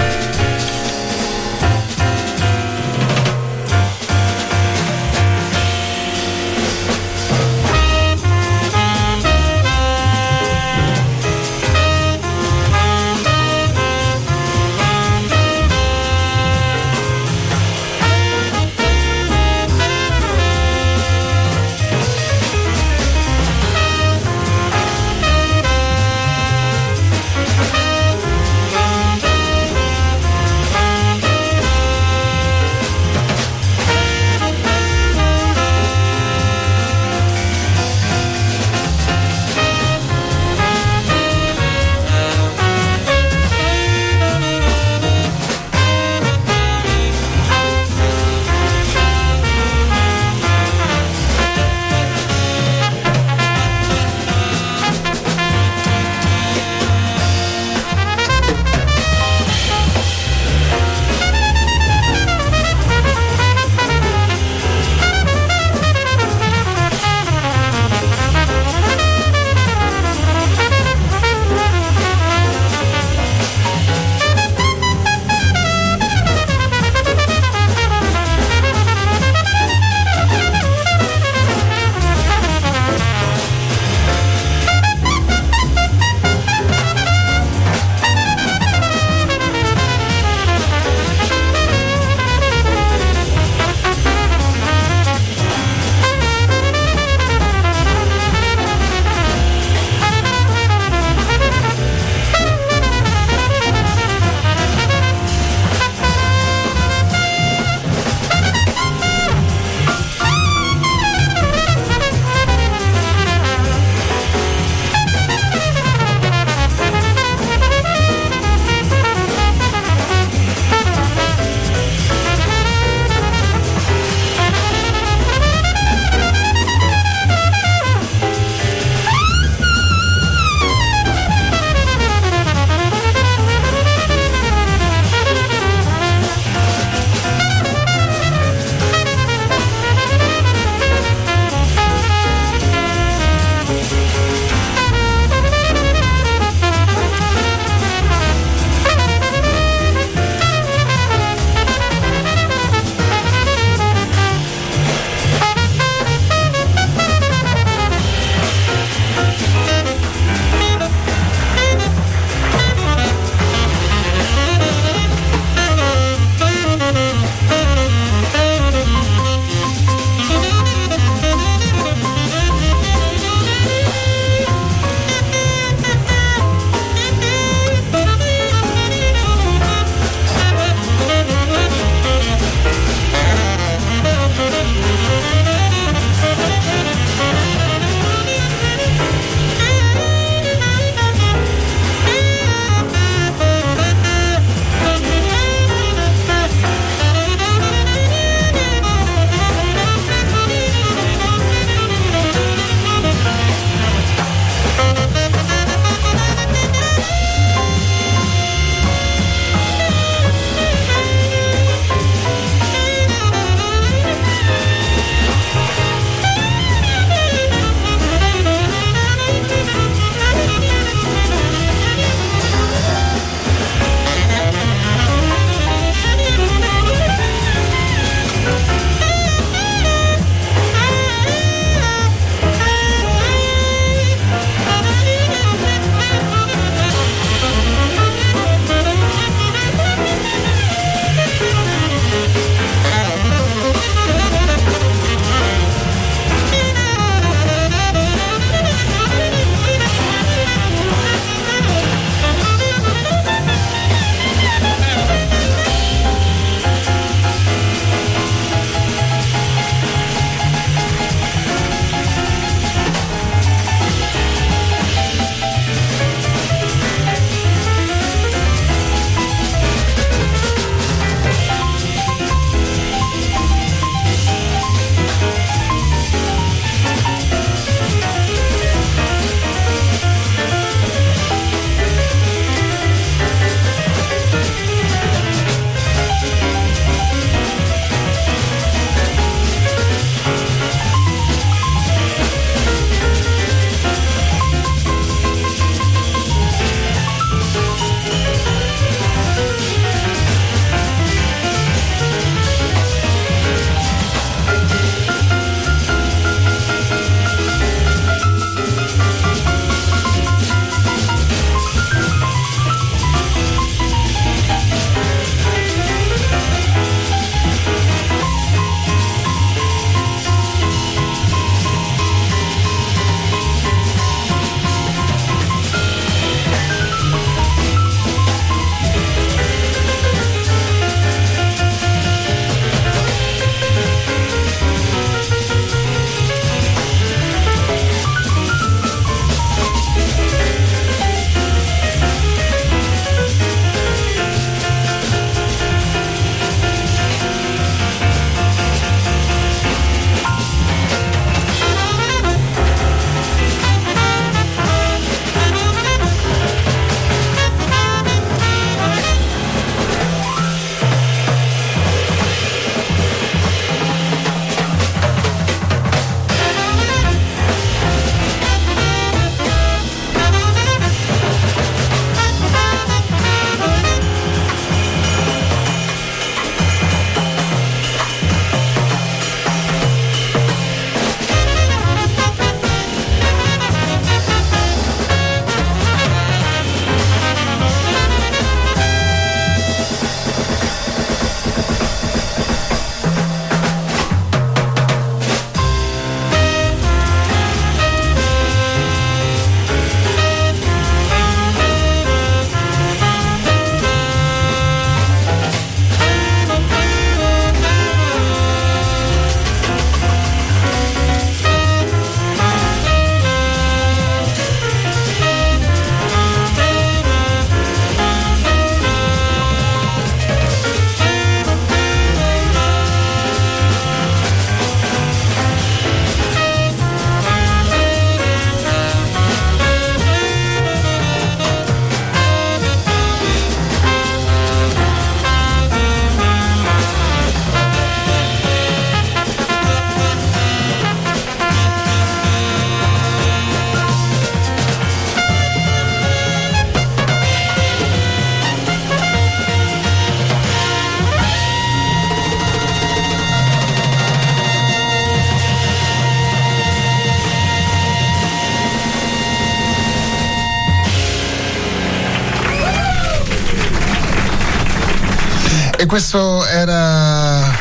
[465.94, 467.56] Questo era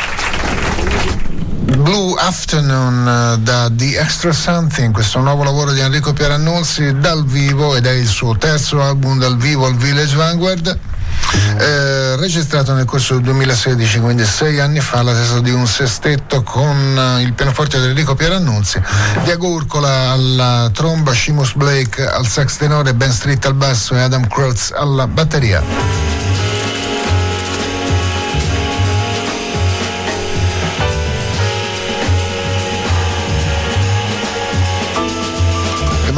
[1.78, 7.76] Blue Afternoon eh, da The Extra Something, questo nuovo lavoro di Enrico Pierannunzi dal vivo
[7.76, 10.80] ed è il suo terzo album dal vivo al Village Vanguard.
[11.60, 16.42] Eh, registrato nel corso del 2016, quindi sei anni fa, la testa di un sestetto
[16.42, 18.82] con eh, il pianoforte di Enrico Pierannunzi,
[19.26, 24.26] Diego Urcola alla tromba, Shimus Blake al sax tenore, Ben Street al basso e Adam
[24.28, 26.03] Kreutz alla batteria.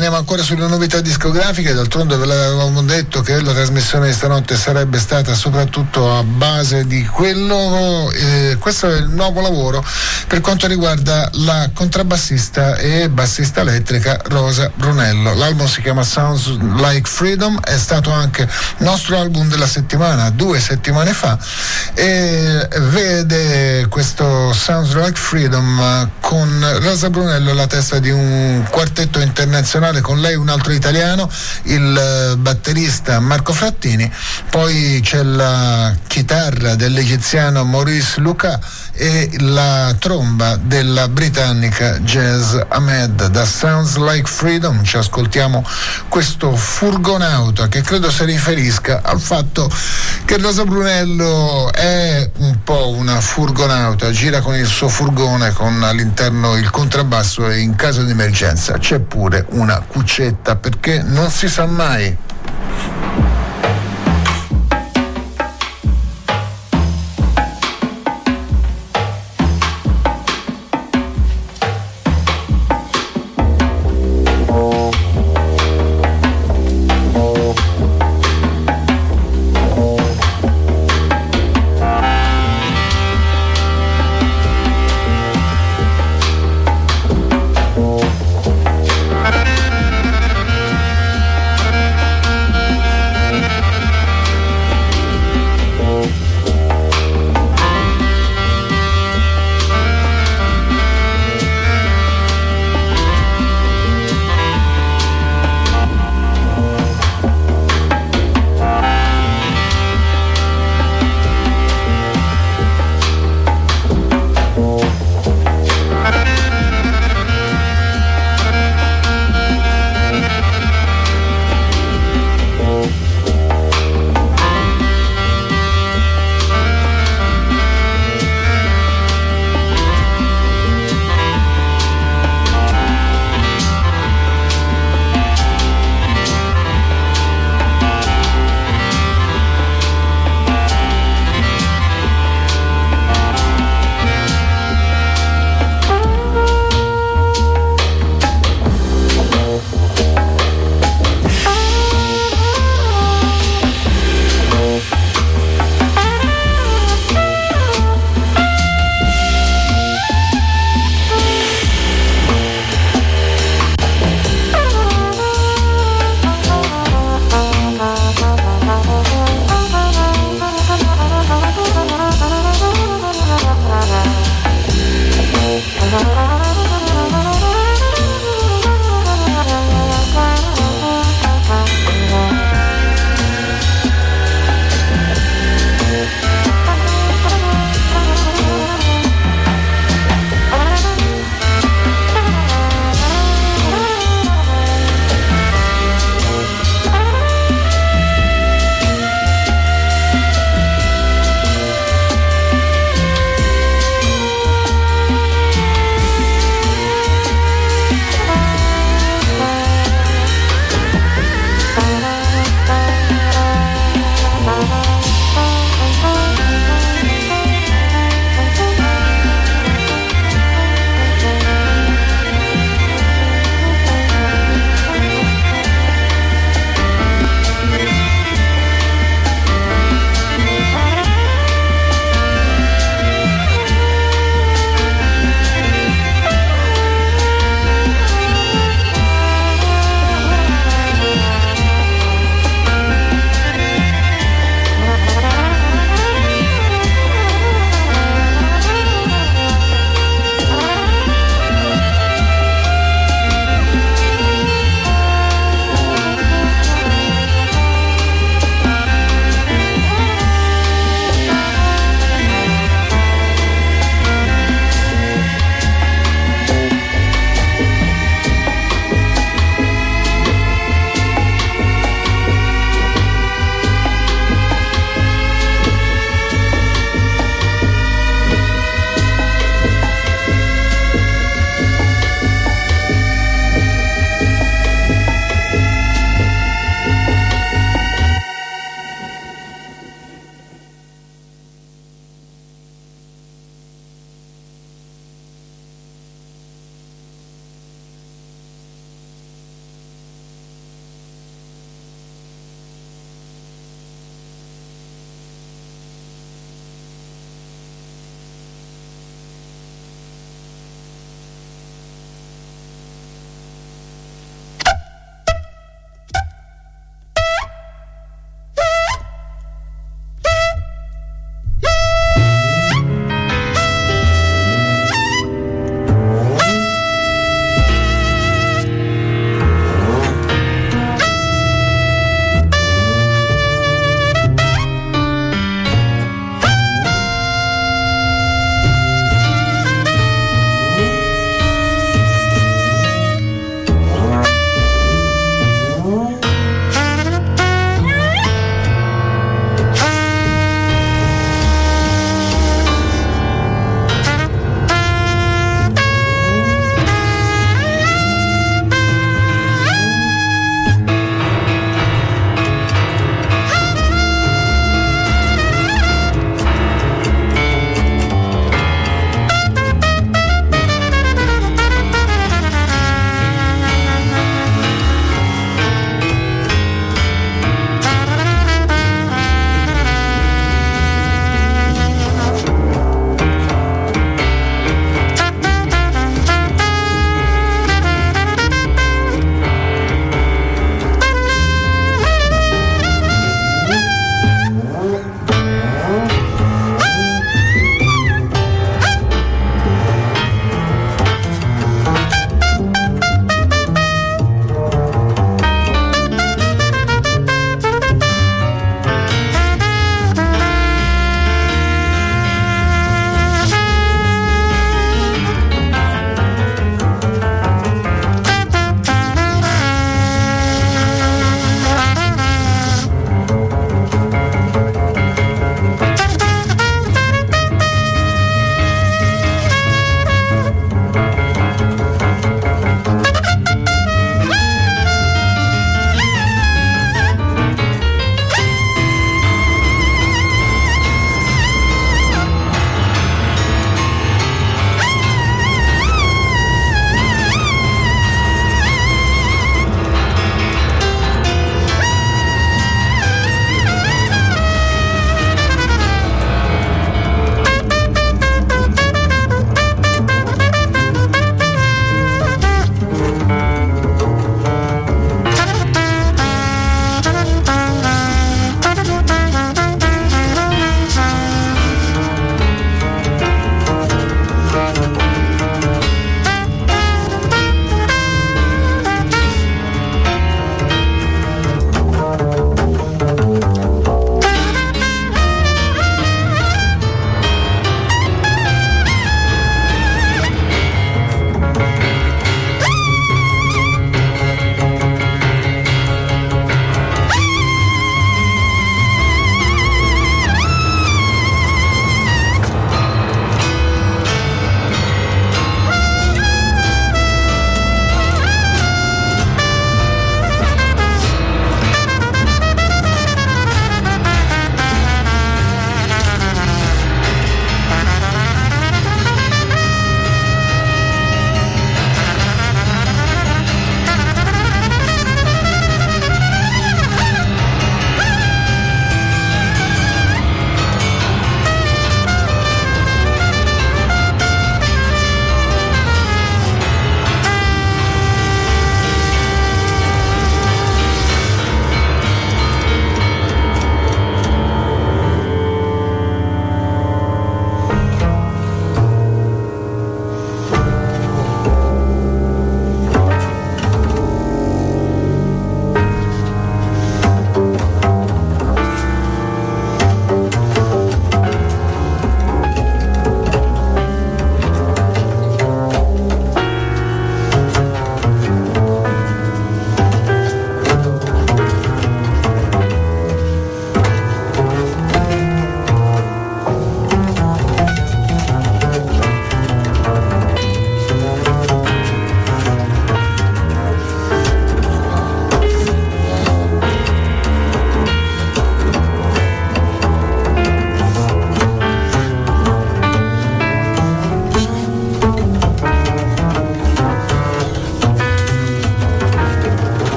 [0.00, 4.98] Rimaniamo ancora sulle novità discografiche, d'altronde ve l'avevamo detto che la trasmissione di stanotte sarebbe
[4.98, 8.10] stata soprattutto a base di quello.
[8.10, 9.84] Eh, questo è il nuovo lavoro
[10.26, 15.34] per quanto riguarda la contrabbassista e bassista elettrica Rosa Brunello.
[15.34, 16.46] L'album si chiama Sounds
[16.76, 18.48] Like Freedom, è stato anche
[18.78, 21.38] nostro album della settimana due settimane fa
[21.92, 29.48] e vede questo Sounds Like Freedom con Rosa Brunello alla testa di un quartetto internazionale
[29.50, 31.28] nazionale con lei un altro italiano,
[31.64, 31.96] il
[32.32, 34.10] eh, batterista Marco Frattini,
[34.48, 38.60] poi c'è la chitarra dell'egiziano Maurice Luca
[38.92, 44.84] e la tromba della britannica Jazz Ahmed da Sounds Like Freedom.
[44.84, 45.64] Ci ascoltiamo
[46.08, 49.70] questo furgonauta che credo si riferisca al fatto
[50.24, 56.19] che Rosa Brunello è un po' una furgonauta, gira con il suo furgone con all'interno
[56.26, 58.78] il contrabbasso e in caso di emergenza.
[58.78, 62.16] C'è pure una cuccetta perché non si sa mai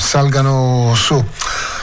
[0.00, 1.24] salgano, su.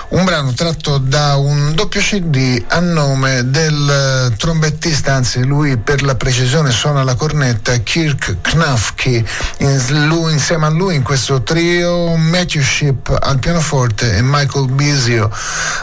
[0.09, 6.15] Un brano tratto da un doppio CD a nome del trombettista, anzi lui per la
[6.15, 9.25] precisione suona la cornetta, Kirk Knafke,
[9.57, 15.29] insieme a lui in questo trio Matthew Ship al pianoforte e Michael Bisio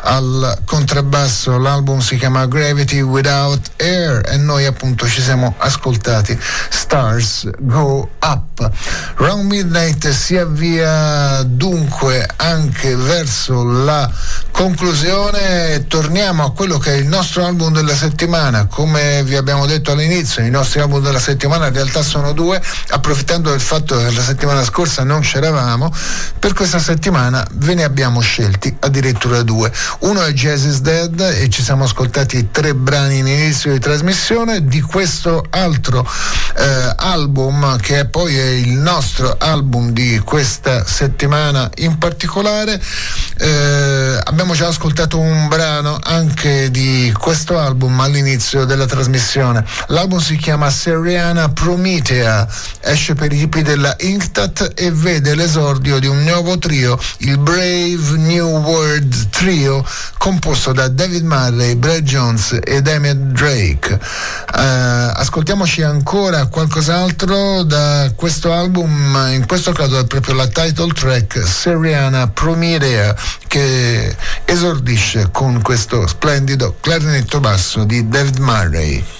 [0.04, 6.38] al contrabbasso, l'album si chiama Gravity Without Air e noi appunto ci siamo ascoltati.
[6.70, 8.70] Stars Go Up.
[9.16, 14.10] Round Midnight si avvia dunque anche verso la
[14.54, 18.66] conclusione torniamo a quello che è il nostro album della settimana.
[18.66, 23.50] Come vi abbiamo detto all'inizio i nostri album della settimana in realtà sono due approfittando
[23.50, 25.92] del fatto che la settimana scorsa non c'eravamo
[26.38, 29.72] per questa settimana ve ne abbiamo scelti addirittura due.
[30.00, 34.66] Uno è Jazz is Dead e ci siamo ascoltati tre brani in inizio di trasmissione.
[34.66, 36.08] Di questo altro
[36.56, 42.80] eh, album che poi è il nostro album di questa settimana in particolare
[43.44, 49.64] eh, abbiamo già ascoltato un brano anche di questo album all'inizio della trasmissione.
[49.88, 52.48] L'album si chiama Seriana Promethea,
[52.80, 58.16] esce per i tipi della Inktat e vede l'esordio di un nuovo trio, il Brave
[58.16, 59.84] New World Trio,
[60.16, 64.00] composto da David Marley, Brad Jones ed Emmett Drake.
[64.56, 71.44] Uh, ascoltiamoci ancora qualcos'altro da questo album, in questo caso è proprio la title track
[71.44, 73.16] Seriana Promethea
[73.48, 79.13] che esordisce con questo splendido clarinetto basso di David Murray.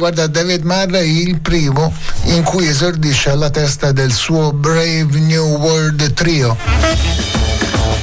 [0.00, 6.14] Riguarda David Murray il primo in cui esordisce alla testa del suo Brave New World
[6.14, 6.56] Trio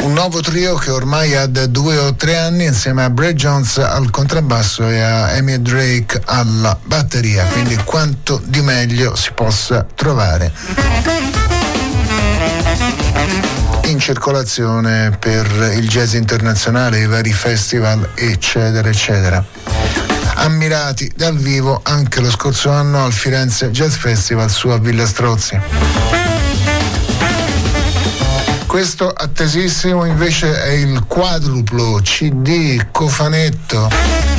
[0.02, 3.80] un nuovo trio che ormai ha da due o tre anni insieme a Brad Jones
[3.80, 10.54] al contrabbasso e a Amy Drake alla batteria, quindi quanto di meglio si possa trovare
[13.86, 19.57] in circolazione per il jazz internazionale, i vari festival, eccetera, eccetera.
[20.40, 25.60] Ammirati dal vivo anche lo scorso anno al Firenze Jazz Festival su a Villa Strozzi.
[28.68, 33.90] Questo attesissimo invece è il quadruplo CD cofanetto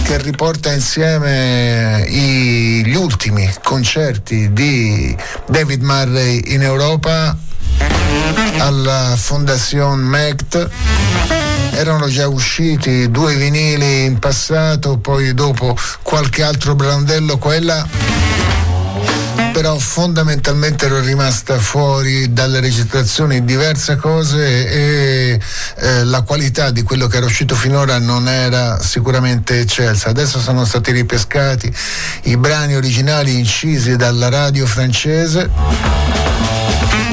[0.05, 5.17] che riporta insieme i, gli ultimi concerti di
[5.49, 7.37] David Murray in Europa
[8.59, 10.71] alla Fondazione MECT
[11.79, 17.87] erano già usciti due vinili in passato, poi dopo qualche altro brandello qua là
[19.53, 25.41] però fondamentalmente ero rimasta fuori dalle registrazioni diverse cose e
[25.79, 30.11] eh, la qualità di quello che era uscito finora non era sicuramente eccelsa.
[30.11, 31.75] Adesso sono stati ripescati
[32.25, 35.98] i brani originali incisi dalla radio francese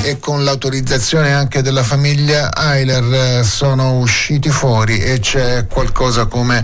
[0.06, 6.64] e con l'autorizzazione anche della famiglia Eiler eh, sono usciti fuori e c'è qualcosa come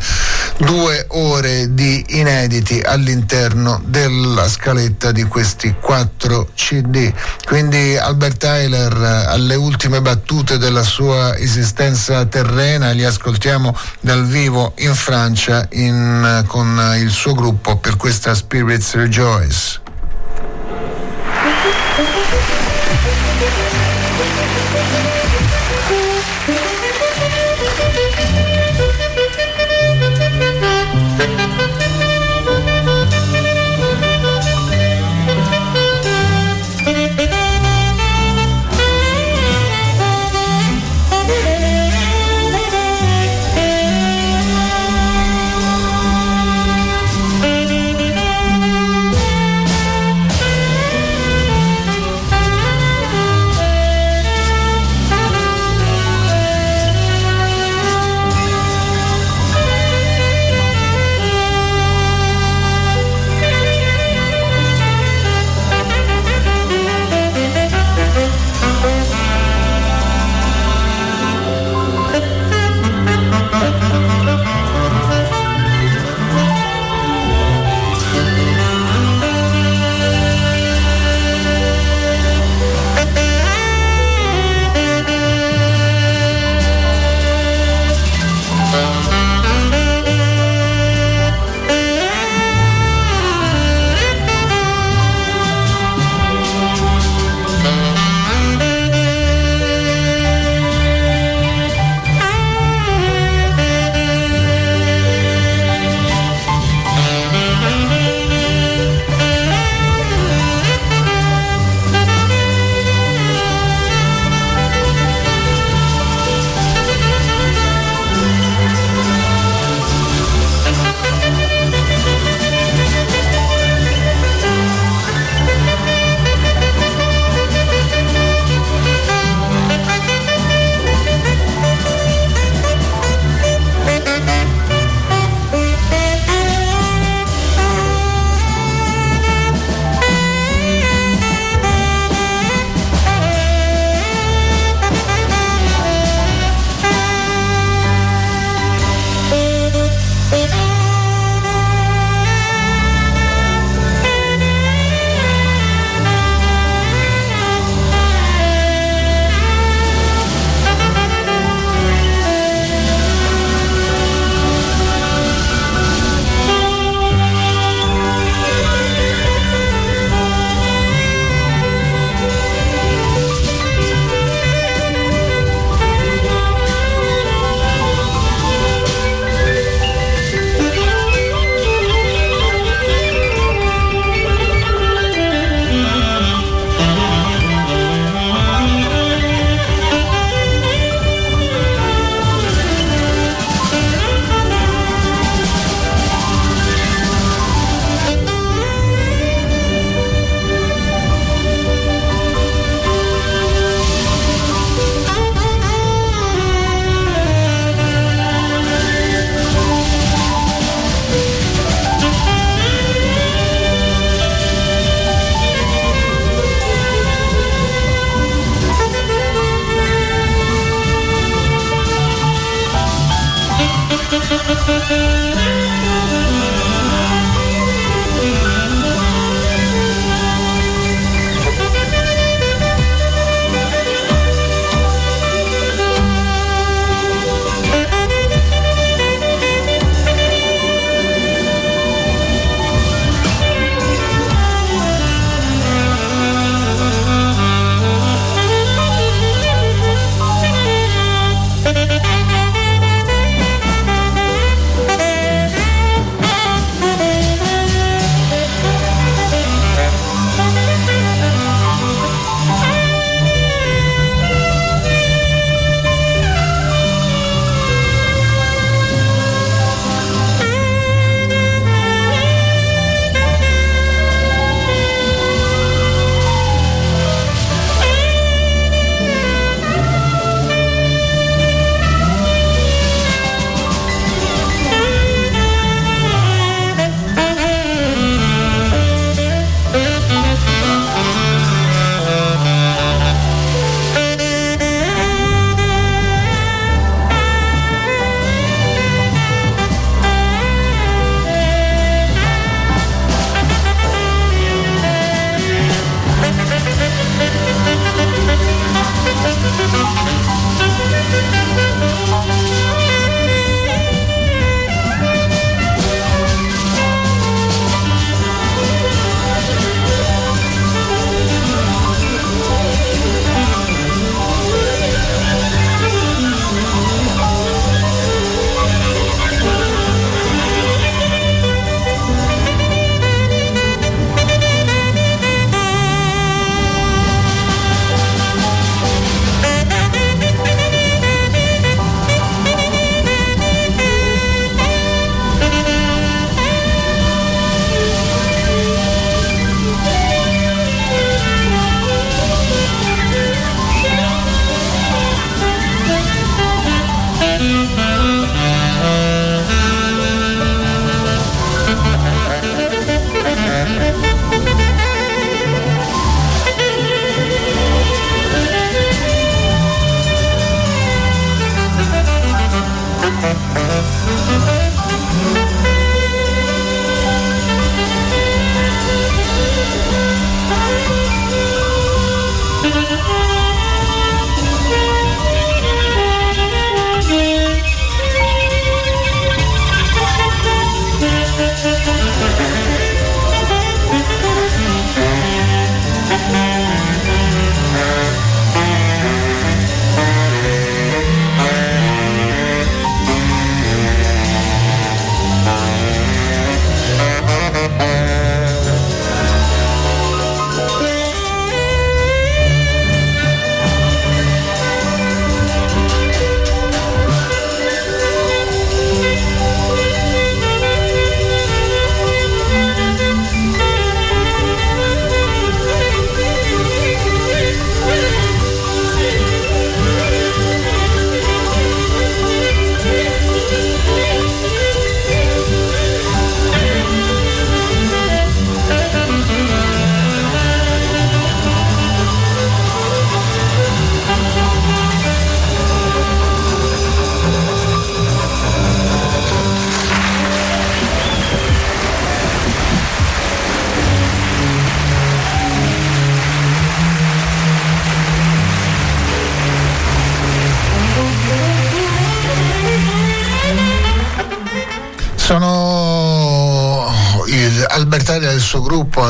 [0.58, 7.12] due ore di inediti all'interno della scaletta di questi quattro CD.
[7.44, 14.74] Quindi Albert Eiler eh, alle ultime battute della sua esistenza terrena li ascoltiamo dal vivo
[14.78, 19.81] in Francia in, con il suo gruppo per questa Spirits Rejoice.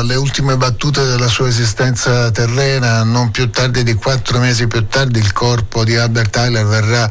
[0.02, 5.20] Alle ultime battute della sua esistenza terrena, non più tardi di quattro mesi più tardi
[5.20, 7.08] il corpo di Albert Tyler verrà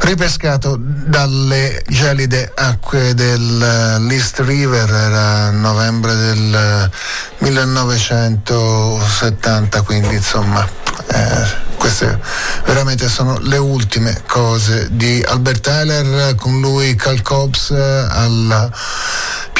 [0.00, 6.90] ripescato dalle gelide acque dell'East River, era novembre del
[7.38, 10.68] 1970, quindi insomma
[11.06, 11.46] eh,
[11.76, 12.18] queste
[12.64, 18.72] veramente sono le ultime cose di Albert Tyler, con lui Cal Cobbs eh, al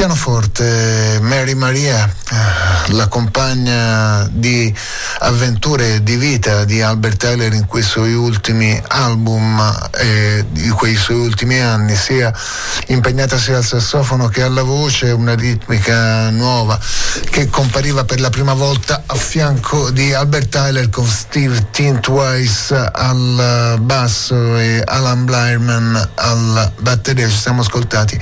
[0.03, 4.75] pianoforte Mary Maria, eh, la compagna di
[5.21, 9.61] avventure di vita di Albert Tyler in quei suoi ultimi album
[9.93, 12.35] e di quei suoi ultimi anni, sia
[12.89, 16.77] impegnata sia al sassofono che alla voce, una ritmica nuova
[17.31, 23.79] che compariva per la prima volta a fianco di Albert Tyler con Steve Tintwise al
[23.81, 27.29] basso e Alan Blairman alla batteria.
[27.29, 28.21] Ci siamo ascoltati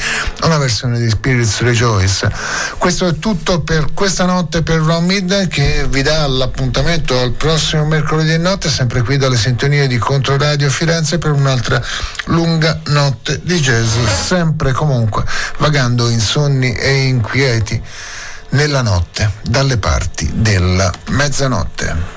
[0.50, 2.28] una versione di Spirits Rejoice.
[2.76, 7.86] Questo è tutto per questa notte per Ron Midnight che vi dà l'appuntamento al prossimo
[7.86, 11.80] mercoledì notte, sempre qui dalle sintonie di Controradio Firenze per un'altra
[12.24, 13.94] lunga notte di jazz,
[14.26, 15.24] sempre comunque
[15.58, 17.80] vagando insonni e inquieti
[18.50, 22.09] nella notte, dalle parti della mezzanotte.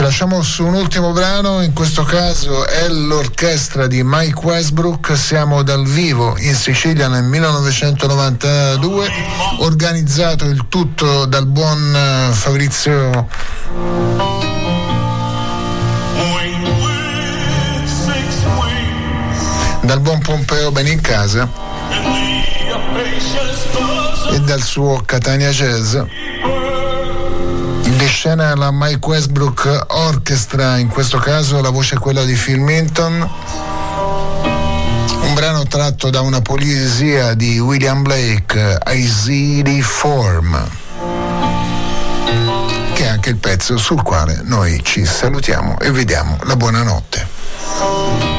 [0.00, 5.62] Ci lasciamo su un ultimo brano, in questo caso è l'orchestra di Mike Westbrook, siamo
[5.62, 9.08] dal vivo in Sicilia nel 1992,
[9.58, 13.28] organizzato il tutto dal buon eh, Fabrizio
[19.82, 21.46] dal buon Pompeo Benincasa
[24.32, 25.98] e dal suo Catania Jazz
[28.20, 33.26] scena la Mike Westbrook Orchestra, in questo caso la voce è quella di Phil Minton.
[35.22, 40.68] Un brano tratto da una poesia di William Blake, I See the Form,
[42.92, 48.29] che è anche il pezzo sul quale noi ci salutiamo e vi diamo la buonanotte.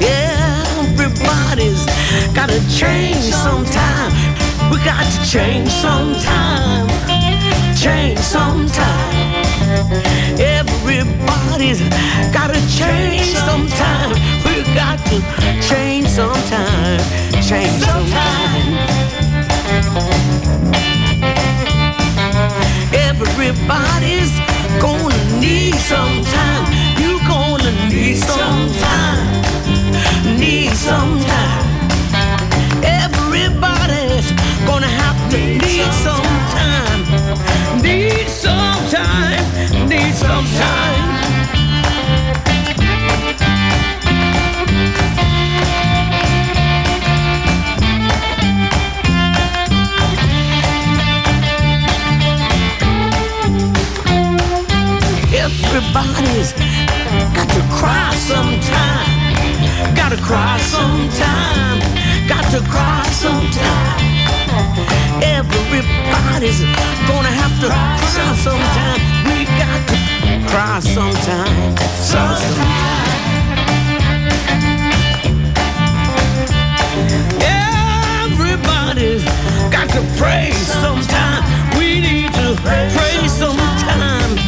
[0.01, 1.85] Everybody's
[2.35, 4.13] gotta change sometime.
[4.71, 6.89] We got to change sometime.
[7.77, 9.45] Change sometime.
[10.39, 11.81] Everybody's
[12.33, 14.13] gotta change sometime.
[14.45, 15.21] We got to
[15.69, 17.01] change sometime.
[17.43, 19.09] Change sometime.
[22.93, 24.33] Everybody's
[24.81, 26.73] gonna need some time.
[26.99, 30.39] You gonna need some time.
[30.39, 31.67] Need some time.
[32.83, 34.33] Everybody's
[34.67, 37.83] gonna have to need some time.
[37.83, 39.89] Need some time.
[39.89, 40.98] Need some time.
[55.99, 56.53] Everybody's
[57.35, 59.97] got to cry sometime.
[59.97, 61.81] Gotta cry sometime.
[62.29, 63.99] Got to cry sometime.
[65.23, 66.61] Everybody's
[67.09, 67.99] gonna have to cry
[68.47, 69.01] sometime.
[69.27, 69.97] We got to
[70.47, 71.77] cry sometime.
[71.99, 72.79] Sometime.
[78.23, 79.25] Everybody's
[79.75, 81.43] got to pray sometime.
[81.77, 84.48] We need to pray sometime.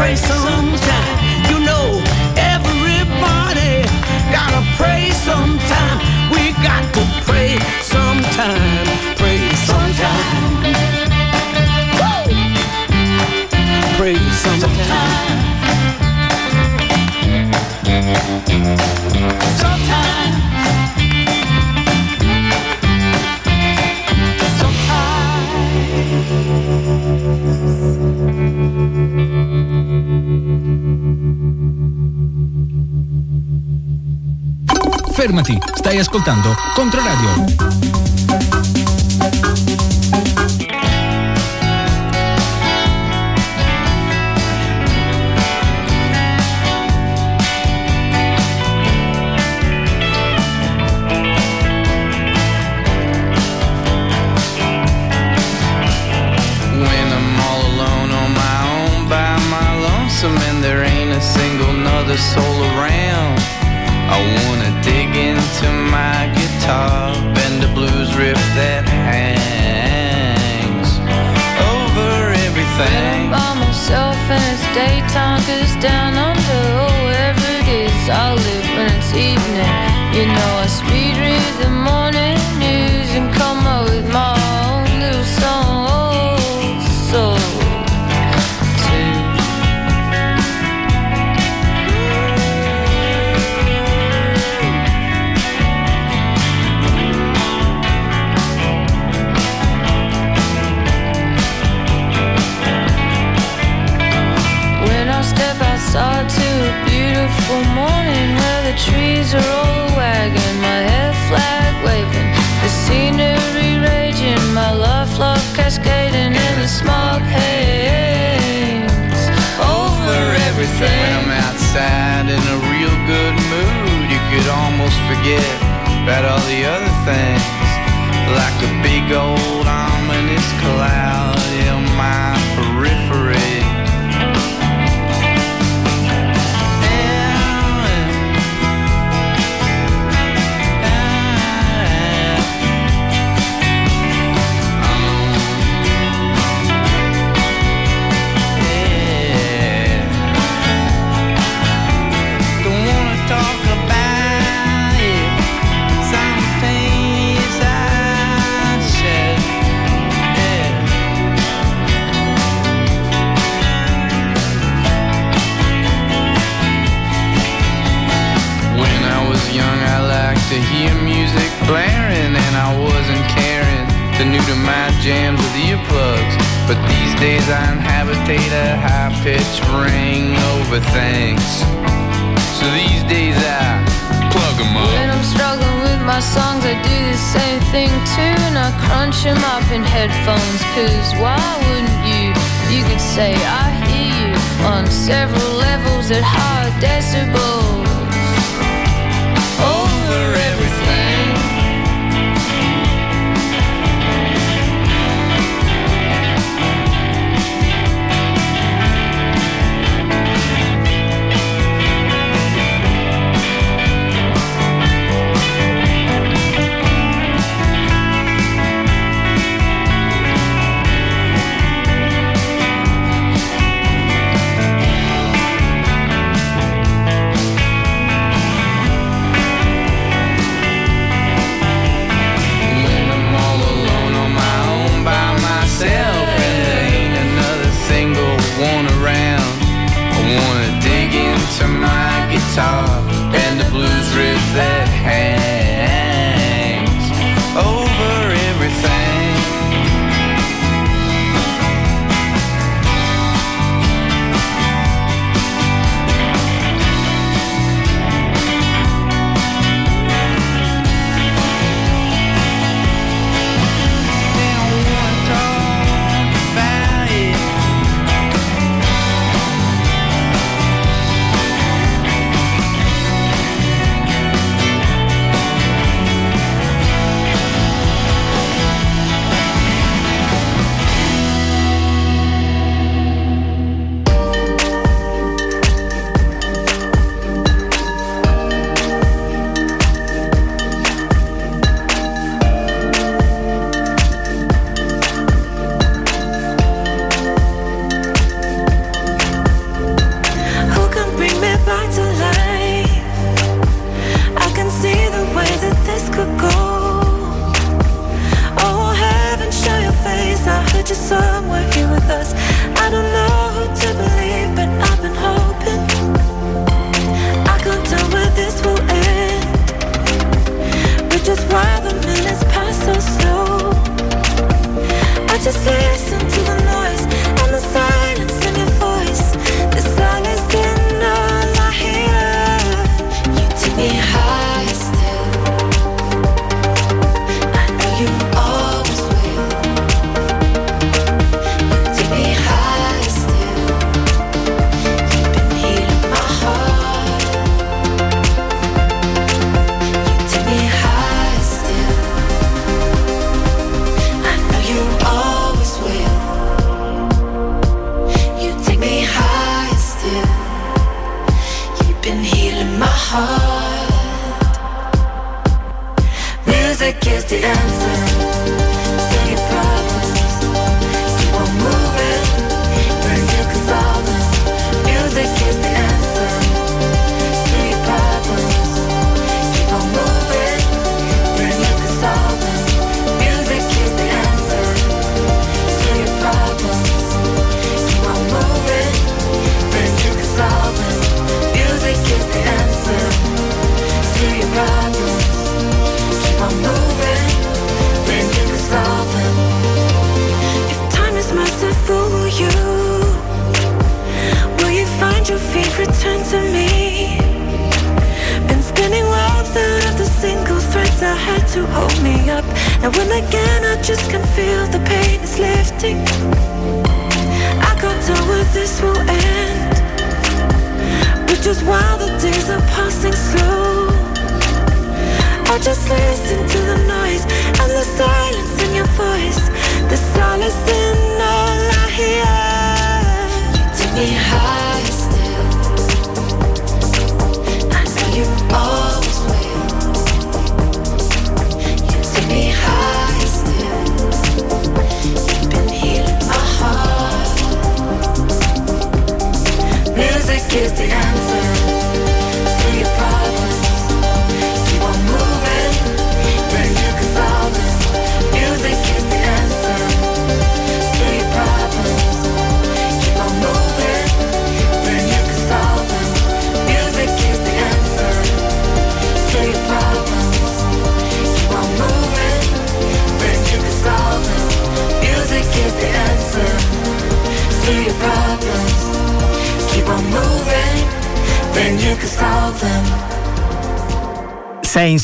[0.00, 1.18] Pray sometime.
[1.50, 2.00] You know,
[2.34, 3.84] everybody
[4.32, 5.98] gotta pray sometime.
[6.32, 8.86] We got to pray sometime.
[9.18, 10.64] Pray sometime.
[12.00, 12.32] Woo!
[13.98, 15.40] pray sometime.
[35.20, 37.99] Fermati, stai ascoltando Controradio.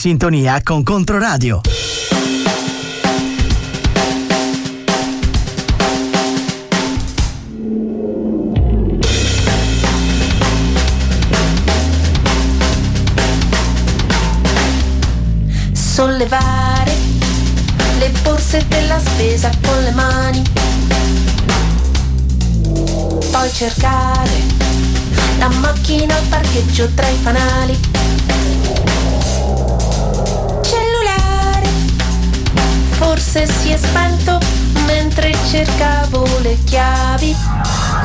[0.07, 1.63] sintonia con Controradio.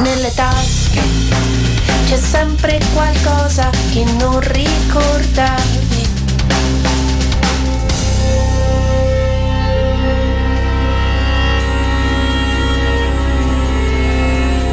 [0.02, 1.02] nelle tasche
[2.08, 6.10] c'è sempre qualcosa che non ricordavi.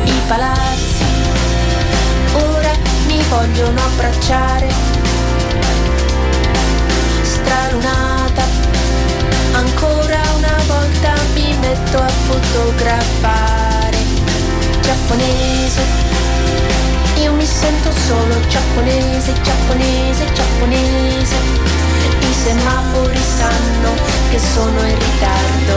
[0.04, 1.04] I palazzi
[2.34, 2.72] ora
[3.06, 4.68] mi vogliono abbracciare.
[7.22, 8.44] Stralunata,
[9.52, 13.67] ancora una volta mi metto a fotografare
[14.88, 15.82] giapponese.
[17.20, 21.36] Io mi sento solo giapponese, giapponese, giapponese.
[22.20, 23.92] I semafori sanno
[24.30, 25.74] che sono in ritardo.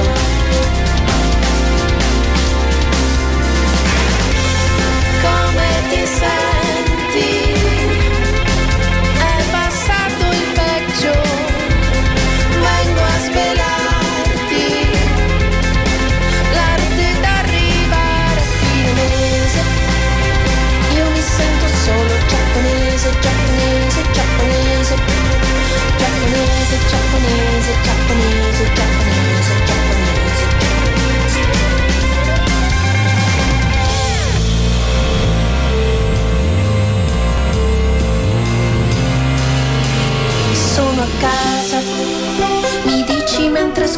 [5.21, 8.00] Come ti senti?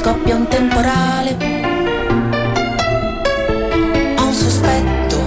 [0.03, 1.37] scoppia un temporale.
[4.17, 5.17] Ho un sospetto,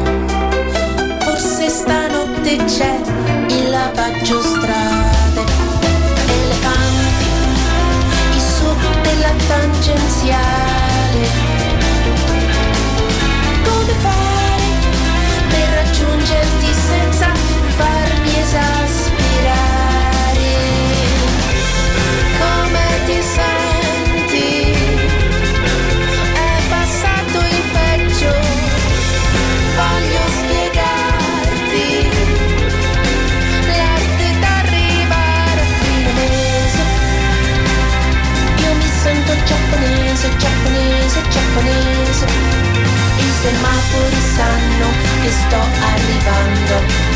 [1.20, 3.16] forse stanotte c'è
[3.94, 5.44] faccio strade,
[6.26, 7.24] elefanti,
[8.36, 10.76] i SUV della tangenziale.
[41.57, 42.26] sorprese.
[43.18, 44.89] I semafori sanno
[45.23, 47.16] che sto arrivando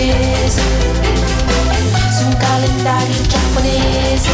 [0.00, 0.62] japonese
[2.16, 4.30] Su un calendario giapponese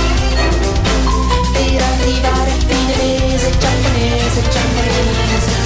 [1.53, 5.65] Per arrivare a fine mese giapponese, giapponese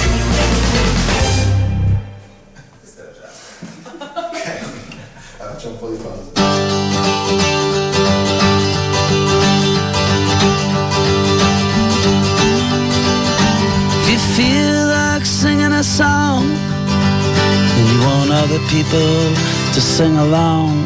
[14.35, 20.85] feel like singing a song and you want other people to sing along.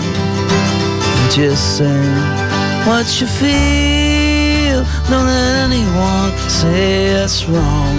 [1.17, 2.13] You just sing
[2.85, 4.83] what you feel.
[5.09, 7.97] Don't let anyone say it's wrong.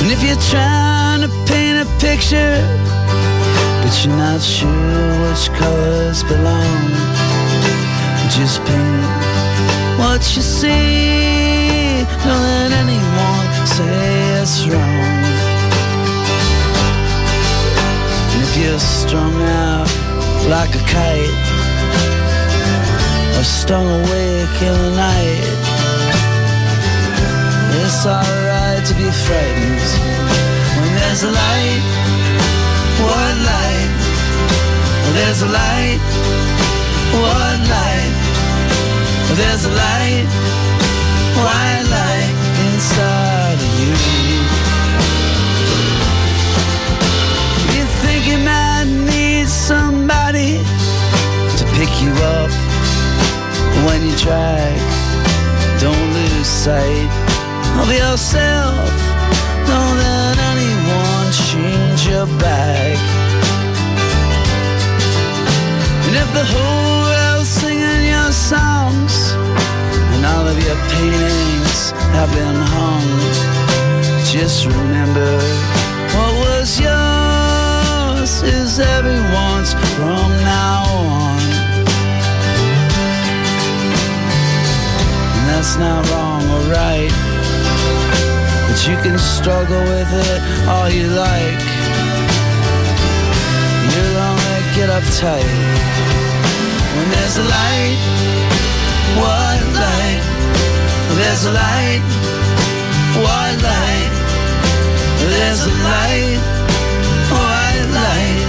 [0.00, 2.56] And if you're trying to paint a picture,
[3.82, 6.90] but you're not sure which colors belong,
[8.30, 9.04] just paint
[10.00, 12.04] what you see.
[12.24, 15.25] Don't let anyone say it's wrong.
[18.66, 19.86] You're strung out
[20.50, 21.38] like a kite,
[23.38, 25.46] or stung awake in the night,
[27.78, 29.90] it's alright to be frightened
[30.78, 31.84] when there's a light.
[33.06, 33.90] What light?
[35.14, 36.00] There's a light.
[37.22, 38.14] What light?
[39.38, 40.26] There's a light.
[41.38, 42.34] White light
[42.66, 43.35] inside
[52.22, 52.50] up
[53.86, 54.78] when you drag.
[55.80, 57.10] Don't lose sight
[57.80, 58.90] of yourself.
[59.66, 62.96] Don't let anyone change your back.
[66.06, 69.14] And if the whole world's singing your songs
[70.12, 73.08] and all of your paintings have been hung,
[74.32, 75.32] just remember
[76.14, 81.35] what was yours is everyone's from now on.
[85.66, 87.10] That's not wrong or right.
[88.68, 91.60] But you can struggle with it all you like.
[93.90, 95.50] You'll only get uptight
[96.94, 97.98] when there's a light.
[99.18, 100.22] What light?
[101.18, 102.02] There's a light.
[103.24, 104.12] What light?
[105.34, 106.40] There's a light.
[107.34, 108.42] White light.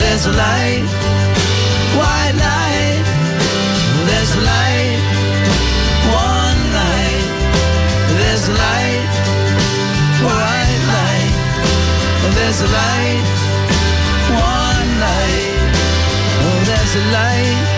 [0.00, 0.86] There's a light.
[1.98, 3.04] White light.
[4.08, 4.75] There's a light.
[12.46, 13.26] There's a light.
[14.30, 15.74] One light.
[16.42, 17.75] Oh, there's a light.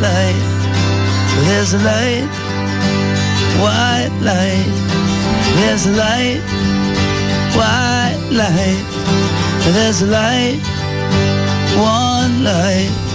[0.00, 0.42] Light.
[1.46, 2.28] There's a light.
[3.62, 4.70] White light.
[5.56, 6.40] There's a light.
[7.56, 8.84] White light.
[9.64, 10.60] There's a light.
[11.76, 13.07] One light.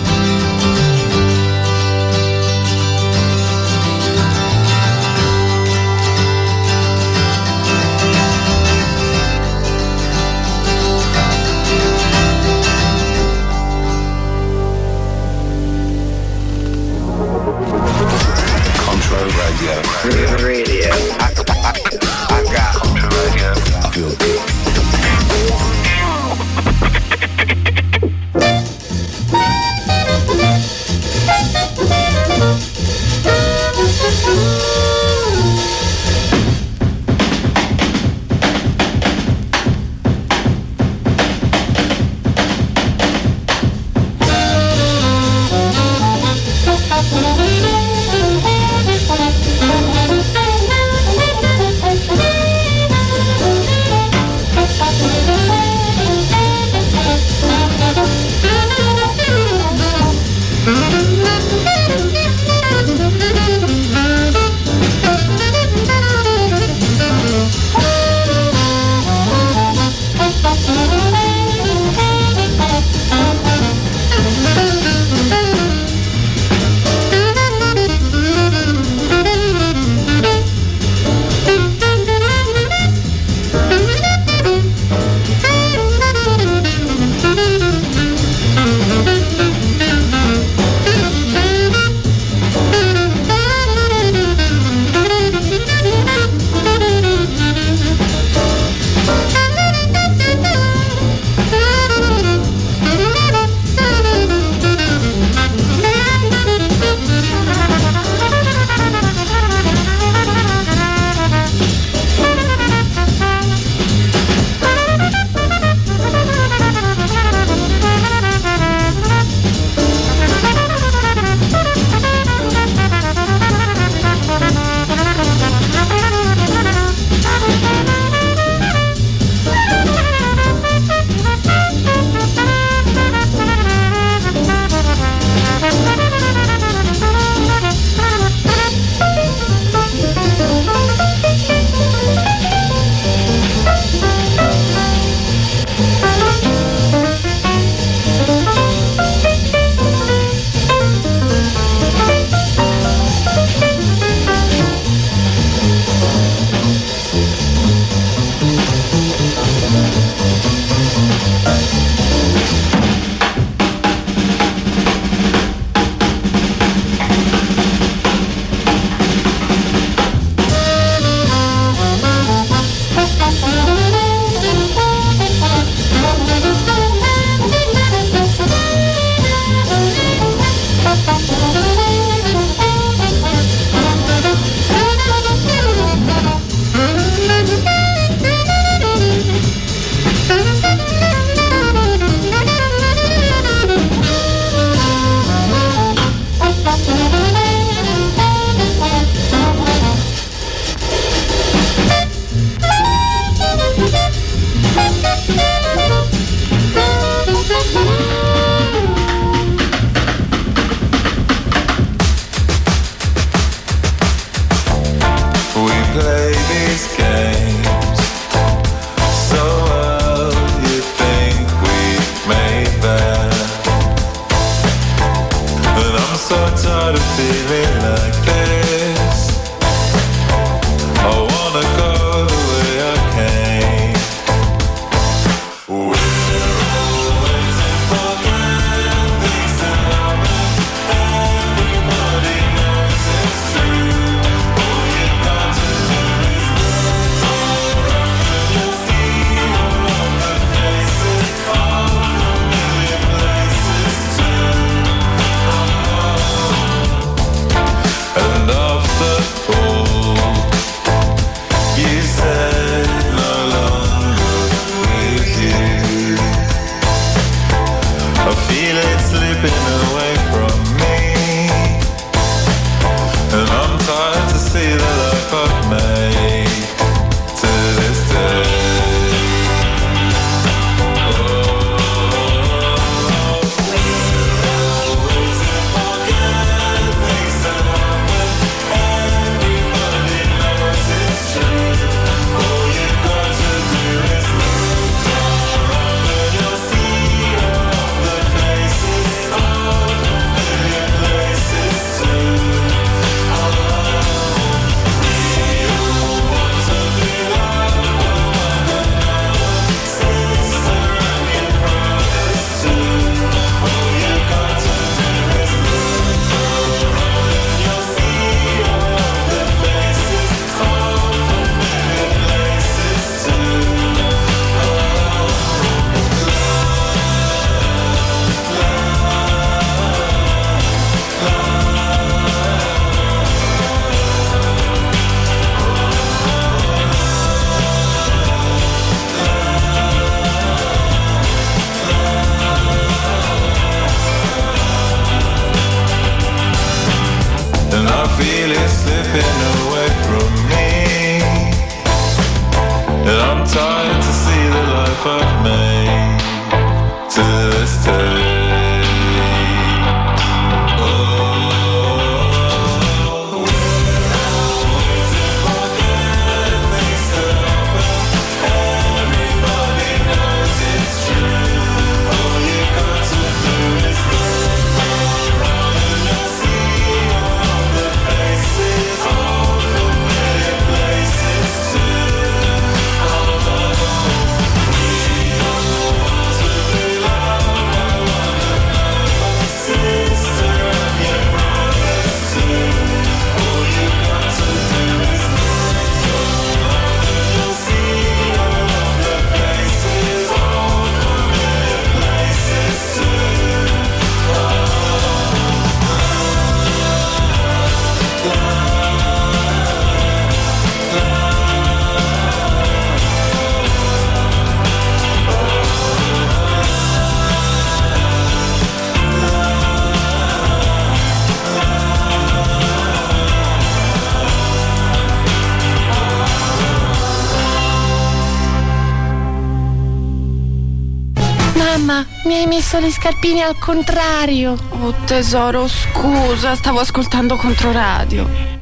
[432.73, 434.57] sono i scarpini al contrario.
[434.69, 438.52] Oh tesoro, scusa, stavo ascoltando contro radio.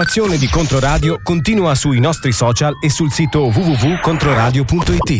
[0.00, 5.18] L'informazione di Controradio continua sui nostri social e sul sito www.controradio.it.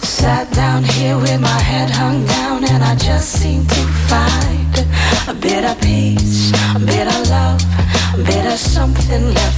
[0.00, 4.86] Sat down here with my head hung down and I just seem to find
[5.26, 7.60] a bit of peace, a bit of love,
[8.14, 9.57] a bit of something left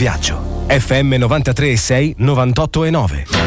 [0.00, 0.64] e viaggio.
[0.68, 3.39] FM 93.6 98.9.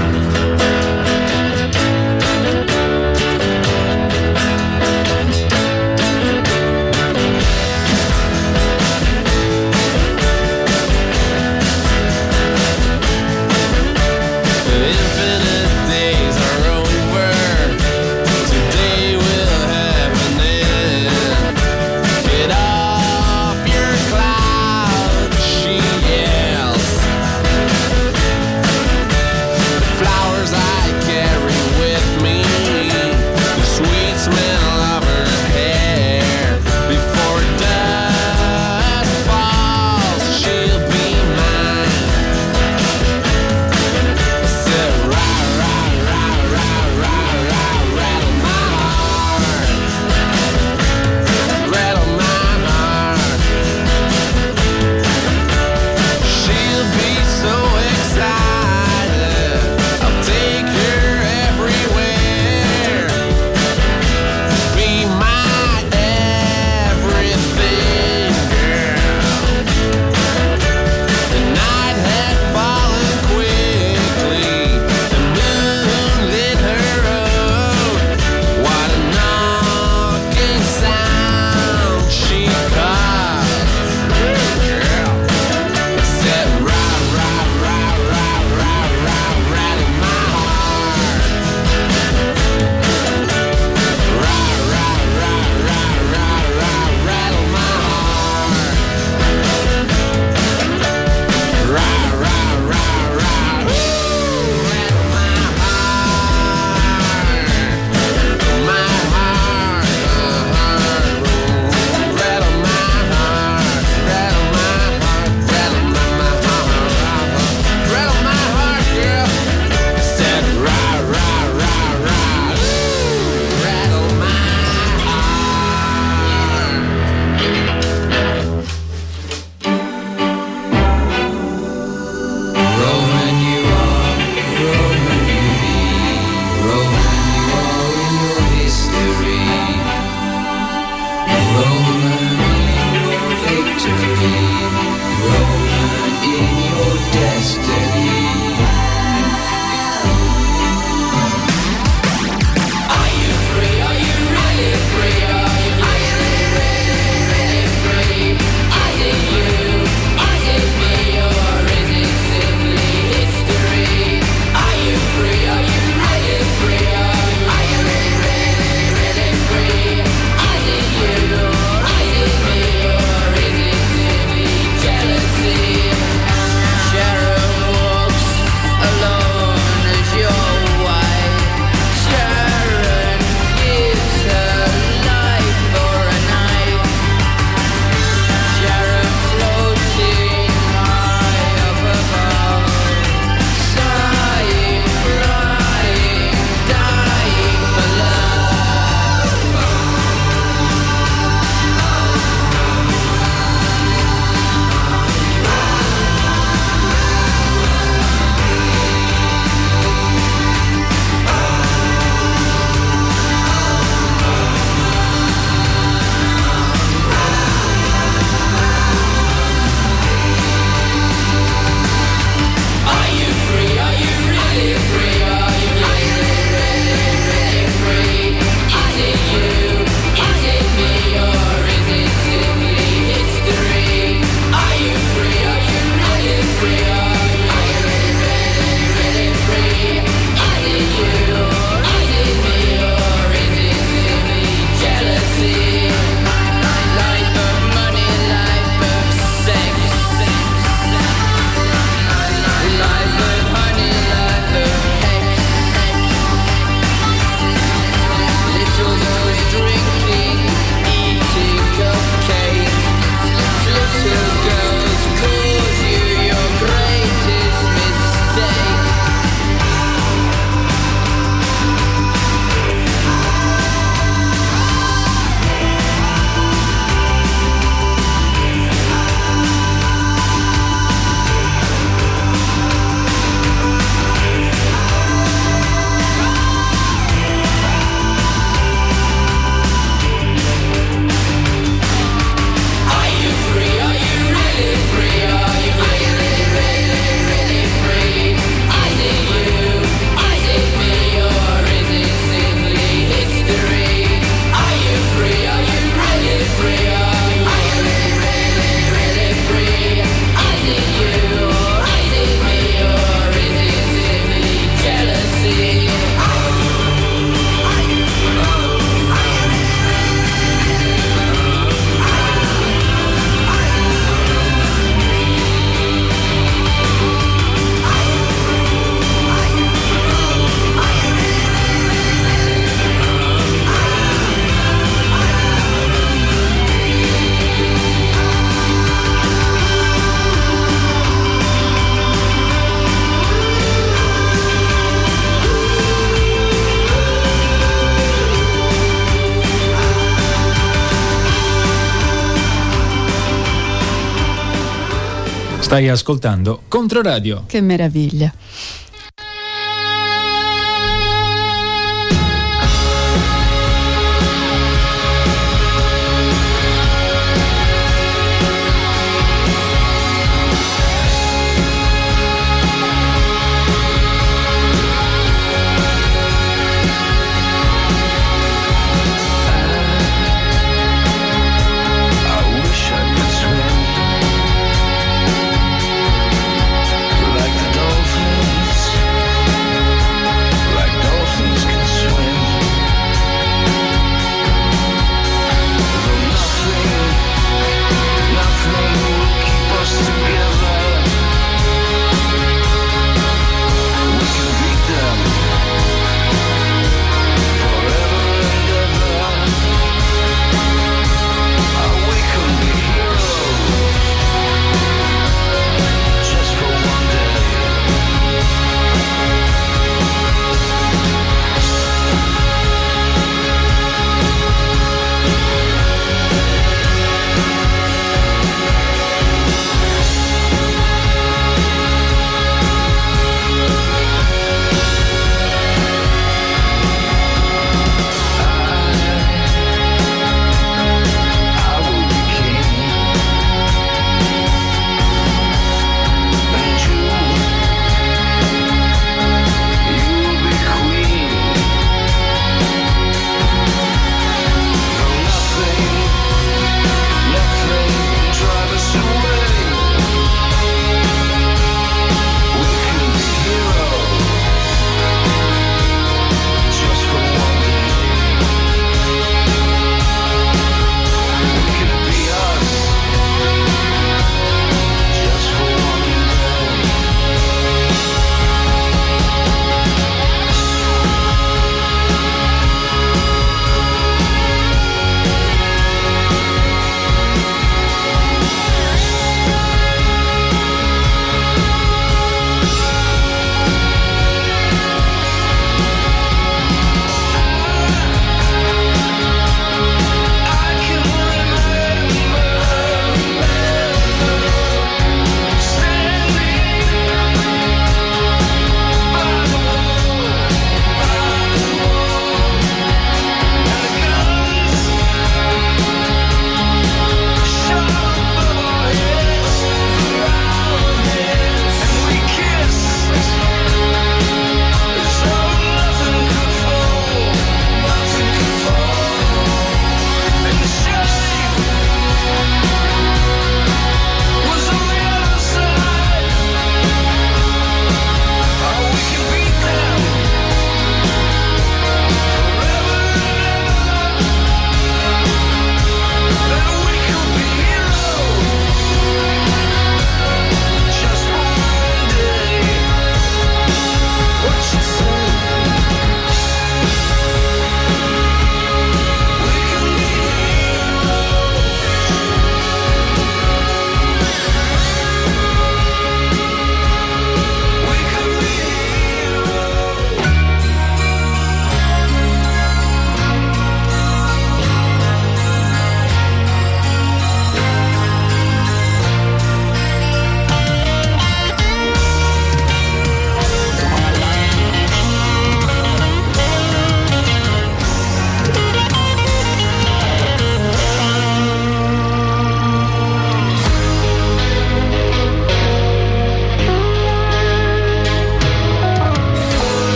[355.73, 357.45] Stai ascoltando Controradio.
[357.47, 358.31] Che meraviglia.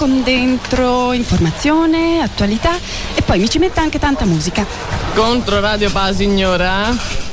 [0.00, 2.74] con dentro informazione, attualità
[3.14, 4.64] e poi mi ci mette anche tanta musica.
[5.14, 7.29] Contro Radio Pasi ignora?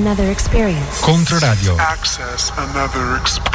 [0.00, 1.02] Another experience.
[1.02, 1.76] Controradio.
[1.78, 3.50] Access another experience.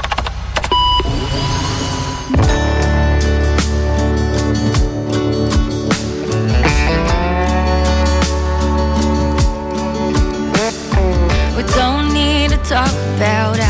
[11.58, 13.65] We don't need to talk about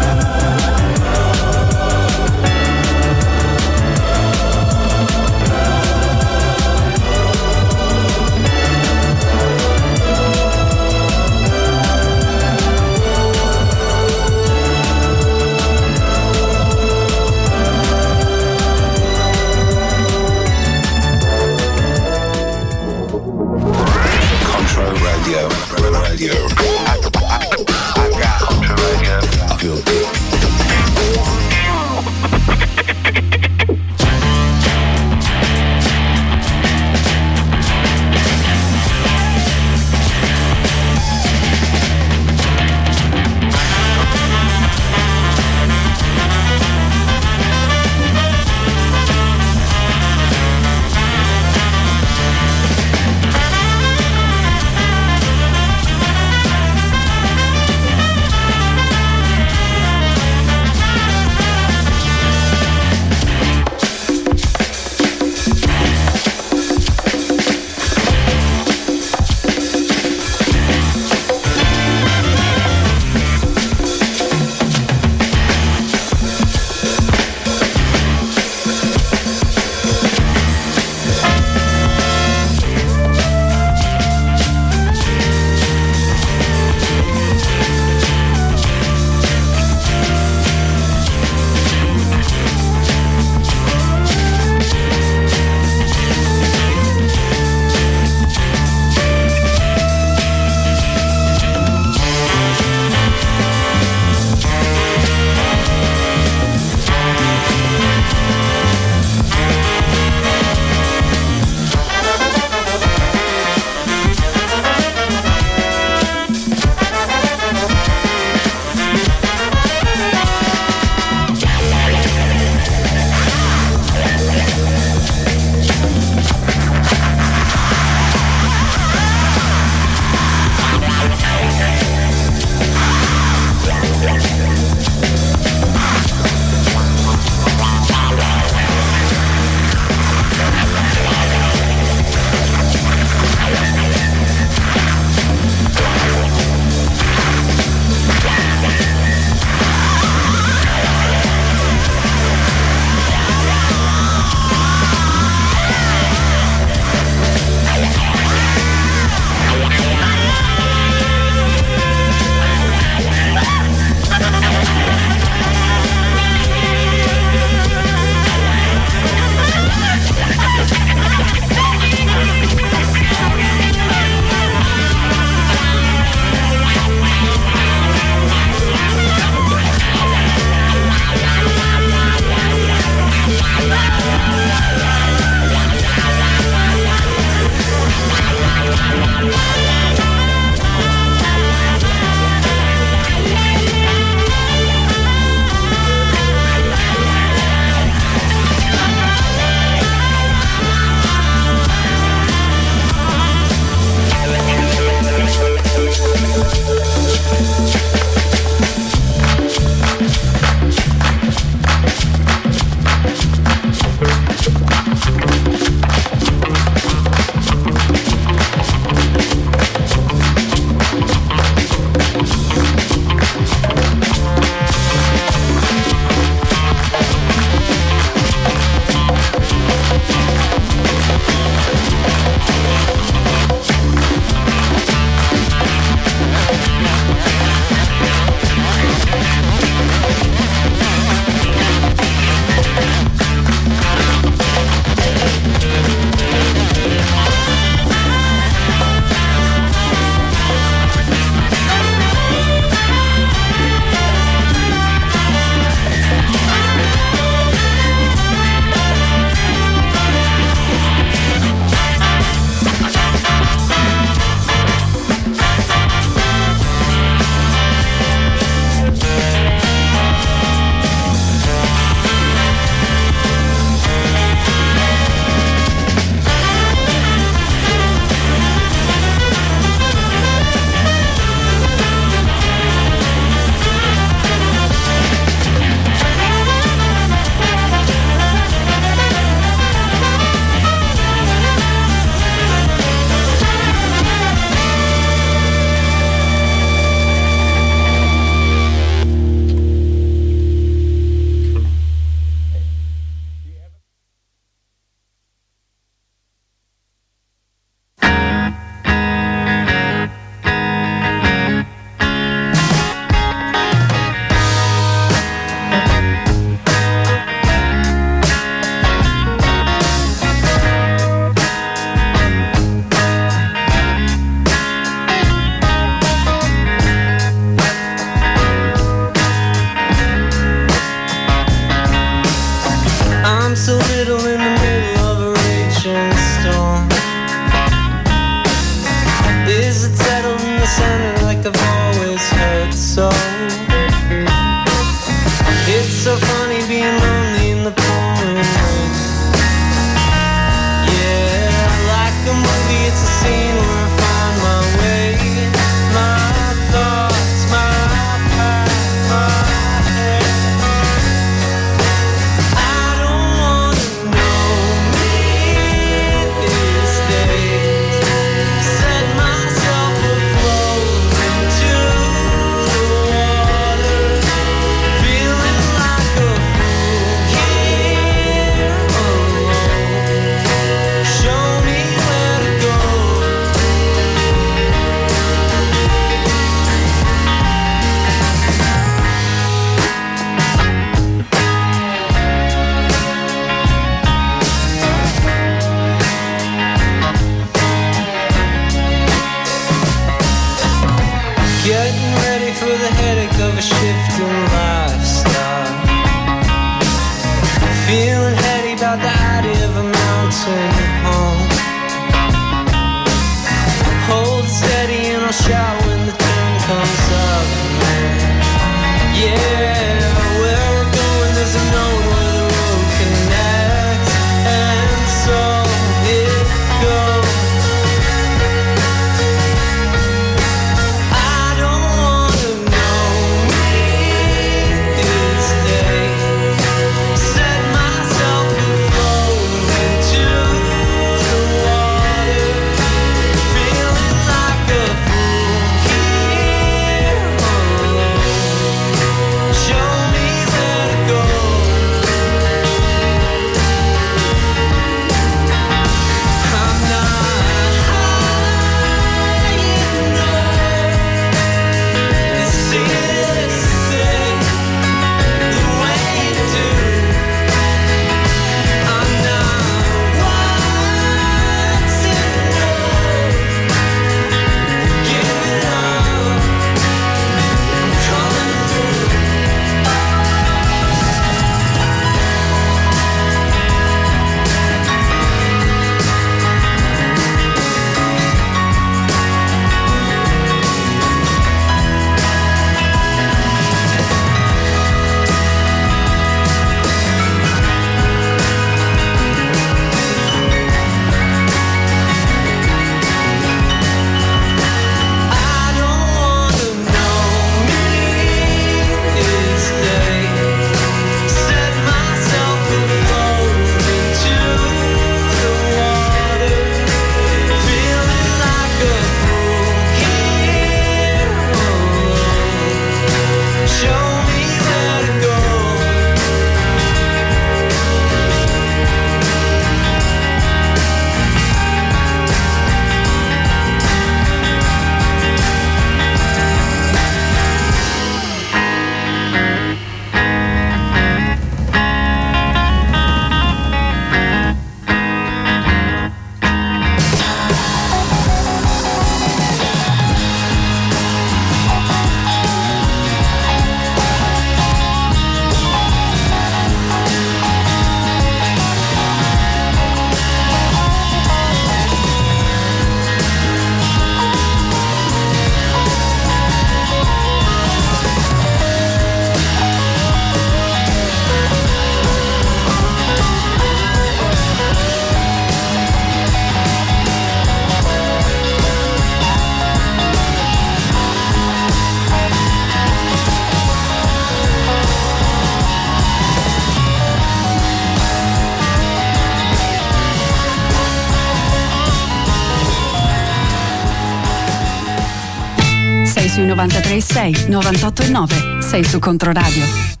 [596.67, 598.59] 93.6, 98.9.
[598.59, 600.00] Sei su Controradio.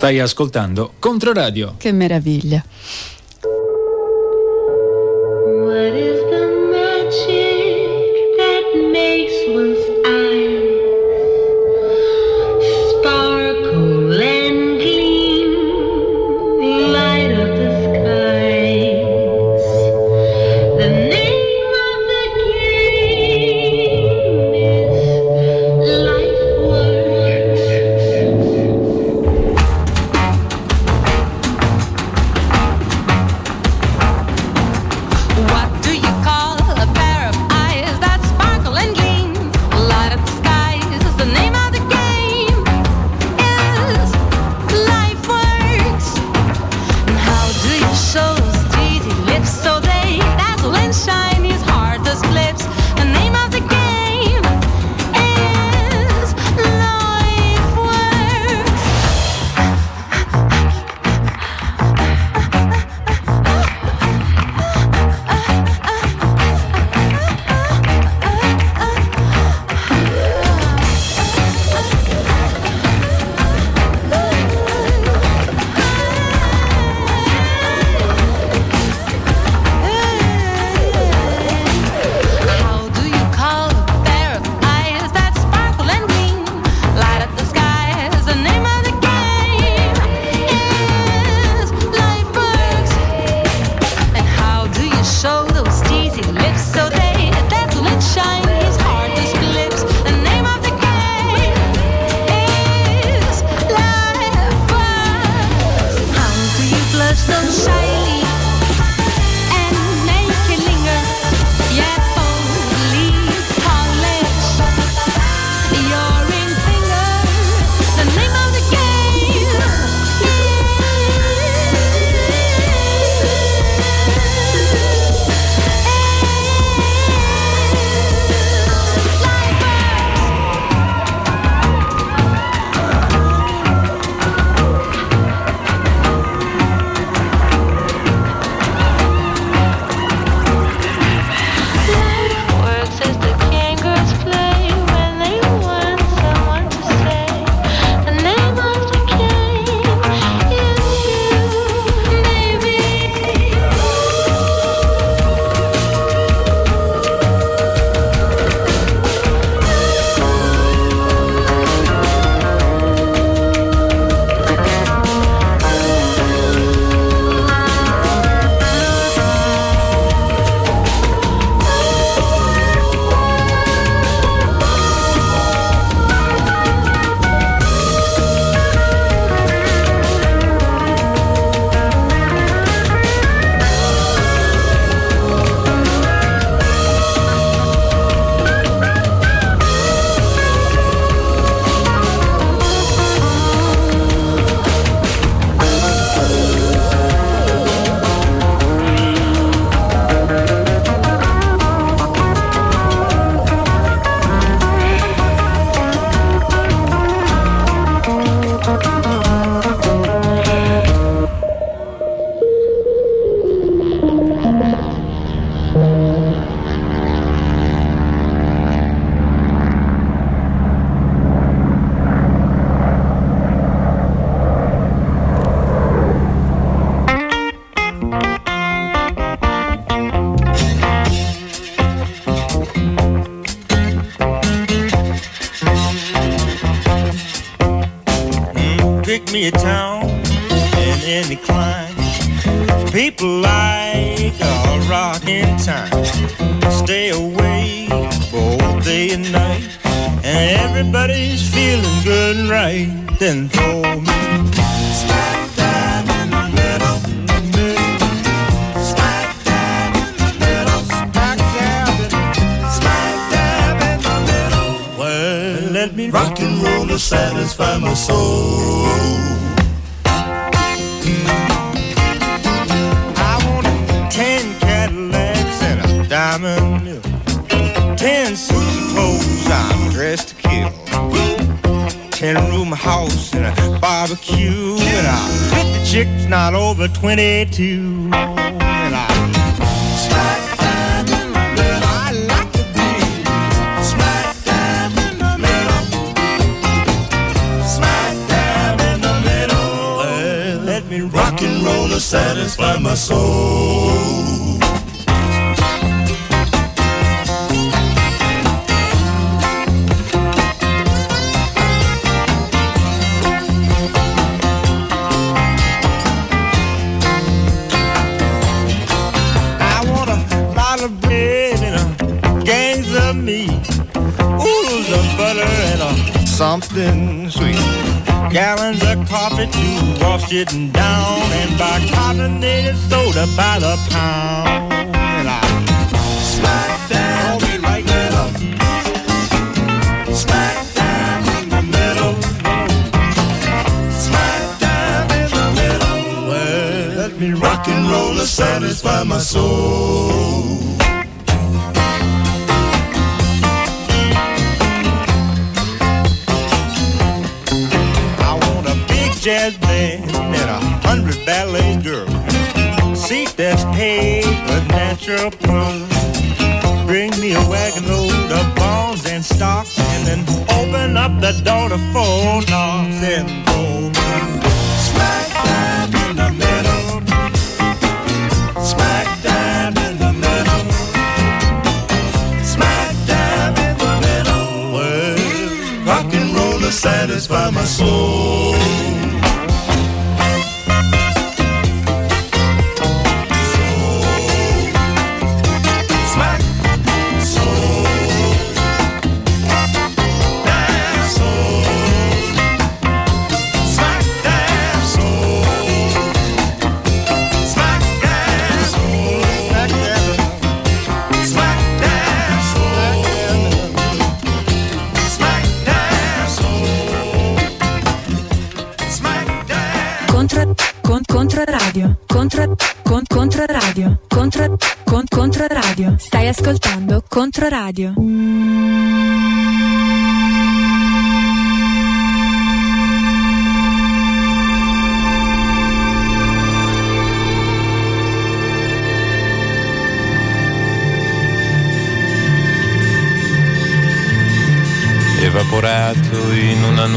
[0.00, 1.74] Stai ascoltando Controradio.
[1.76, 2.64] Che meraviglia.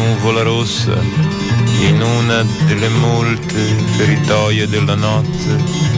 [0.04, 1.00] nuvola rossa
[1.80, 3.60] in una delle molte
[3.96, 5.92] feritoie della notte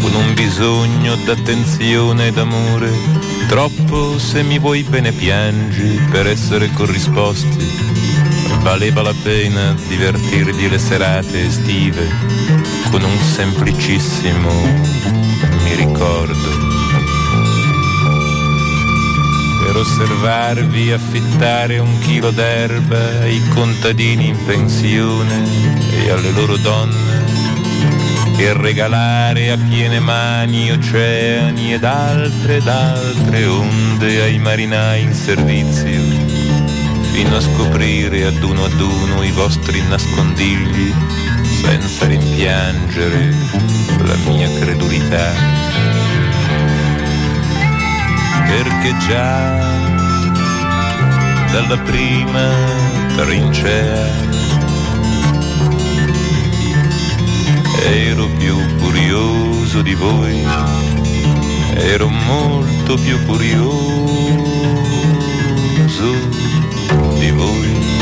[0.00, 2.90] con un bisogno d'attenzione e d'amore.
[3.48, 7.66] Troppo se mi vuoi bene piangi per essere corrisposti.
[8.60, 12.06] Valeva la pena divertirvi le serate estive
[12.90, 14.50] con un semplicissimo
[15.64, 16.67] mi ricordo.
[19.78, 25.44] osservarvi affittare un chilo d'erba ai contadini in pensione
[25.92, 27.26] e alle loro donne
[28.36, 36.00] e regalare a piene mani oceani ed altre ed altre onde ai marinai in servizio
[37.12, 40.92] fino a scoprire ad uno ad uno i vostri nascondigli
[41.62, 43.34] senza rimpiangere
[44.04, 46.07] la mia credulità
[48.48, 49.58] perché già
[51.52, 52.48] dalla prima
[53.14, 54.06] trincea
[57.84, 60.42] ero più curioso di voi,
[61.74, 63.68] ero molto più curioso
[67.18, 67.97] di voi.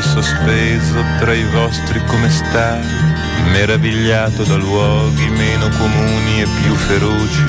[0.00, 2.82] poi sospeso tra i vostri come stai,
[3.52, 7.44] meravigliato da luoghi meno comuni e più feroci,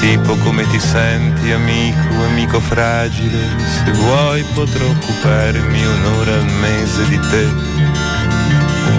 [0.00, 3.38] tipo come ti senti amico, amico fragile,
[3.84, 7.46] se vuoi potrò occuparmi un'ora al mese di te,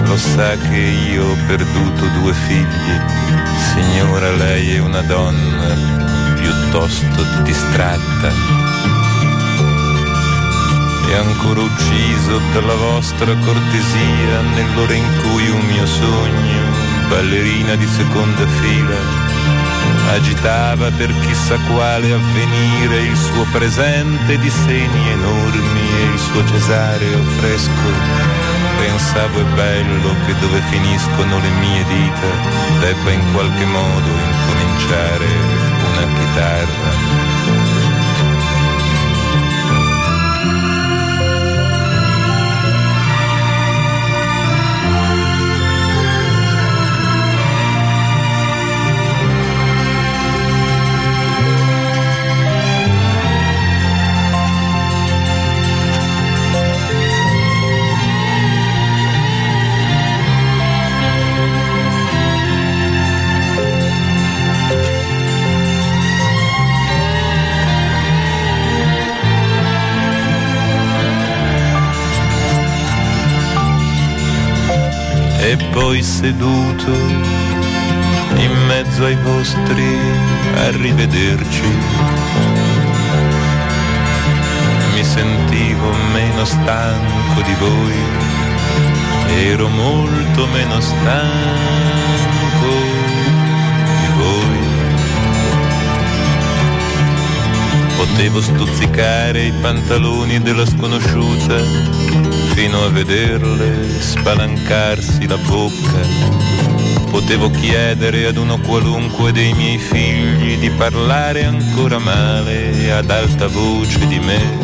[0.04, 3.00] lo sa che io ho perduto due figli,
[3.72, 5.74] signora lei è una donna
[6.34, 8.63] piuttosto distratta
[11.18, 16.62] ancora ucciso dalla vostra cortesia nell'ora in cui un mio sogno,
[17.08, 18.96] ballerina di seconda fila,
[20.12, 27.22] agitava per chissà quale avvenire il suo presente di seni enormi e il suo cesareo
[27.38, 28.32] fresco.
[28.78, 35.26] Pensavo è bello che dove finiscono le mie dita debba in qualche modo incominciare
[35.90, 37.23] una chitarra.
[75.46, 76.90] E poi seduto
[78.36, 79.86] in mezzo ai vostri
[80.54, 81.68] arrivederci.
[84.94, 87.92] Mi sentivo meno stanco di voi,
[89.50, 92.72] ero molto meno stanco
[94.00, 94.53] di voi.
[98.14, 101.58] Potevo stuzzicare i pantaloni della sconosciuta
[102.54, 105.98] fino a vederle spalancarsi la bocca.
[107.10, 114.06] Potevo chiedere ad uno qualunque dei miei figli di parlare ancora male ad alta voce
[114.06, 114.58] di me.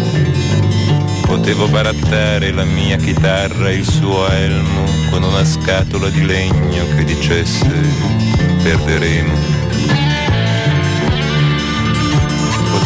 [1.23, 7.03] Potevo barattare la mia chitarra e il suo elmo con una scatola di legno che
[7.03, 7.69] dicesse
[8.63, 9.60] perderemo.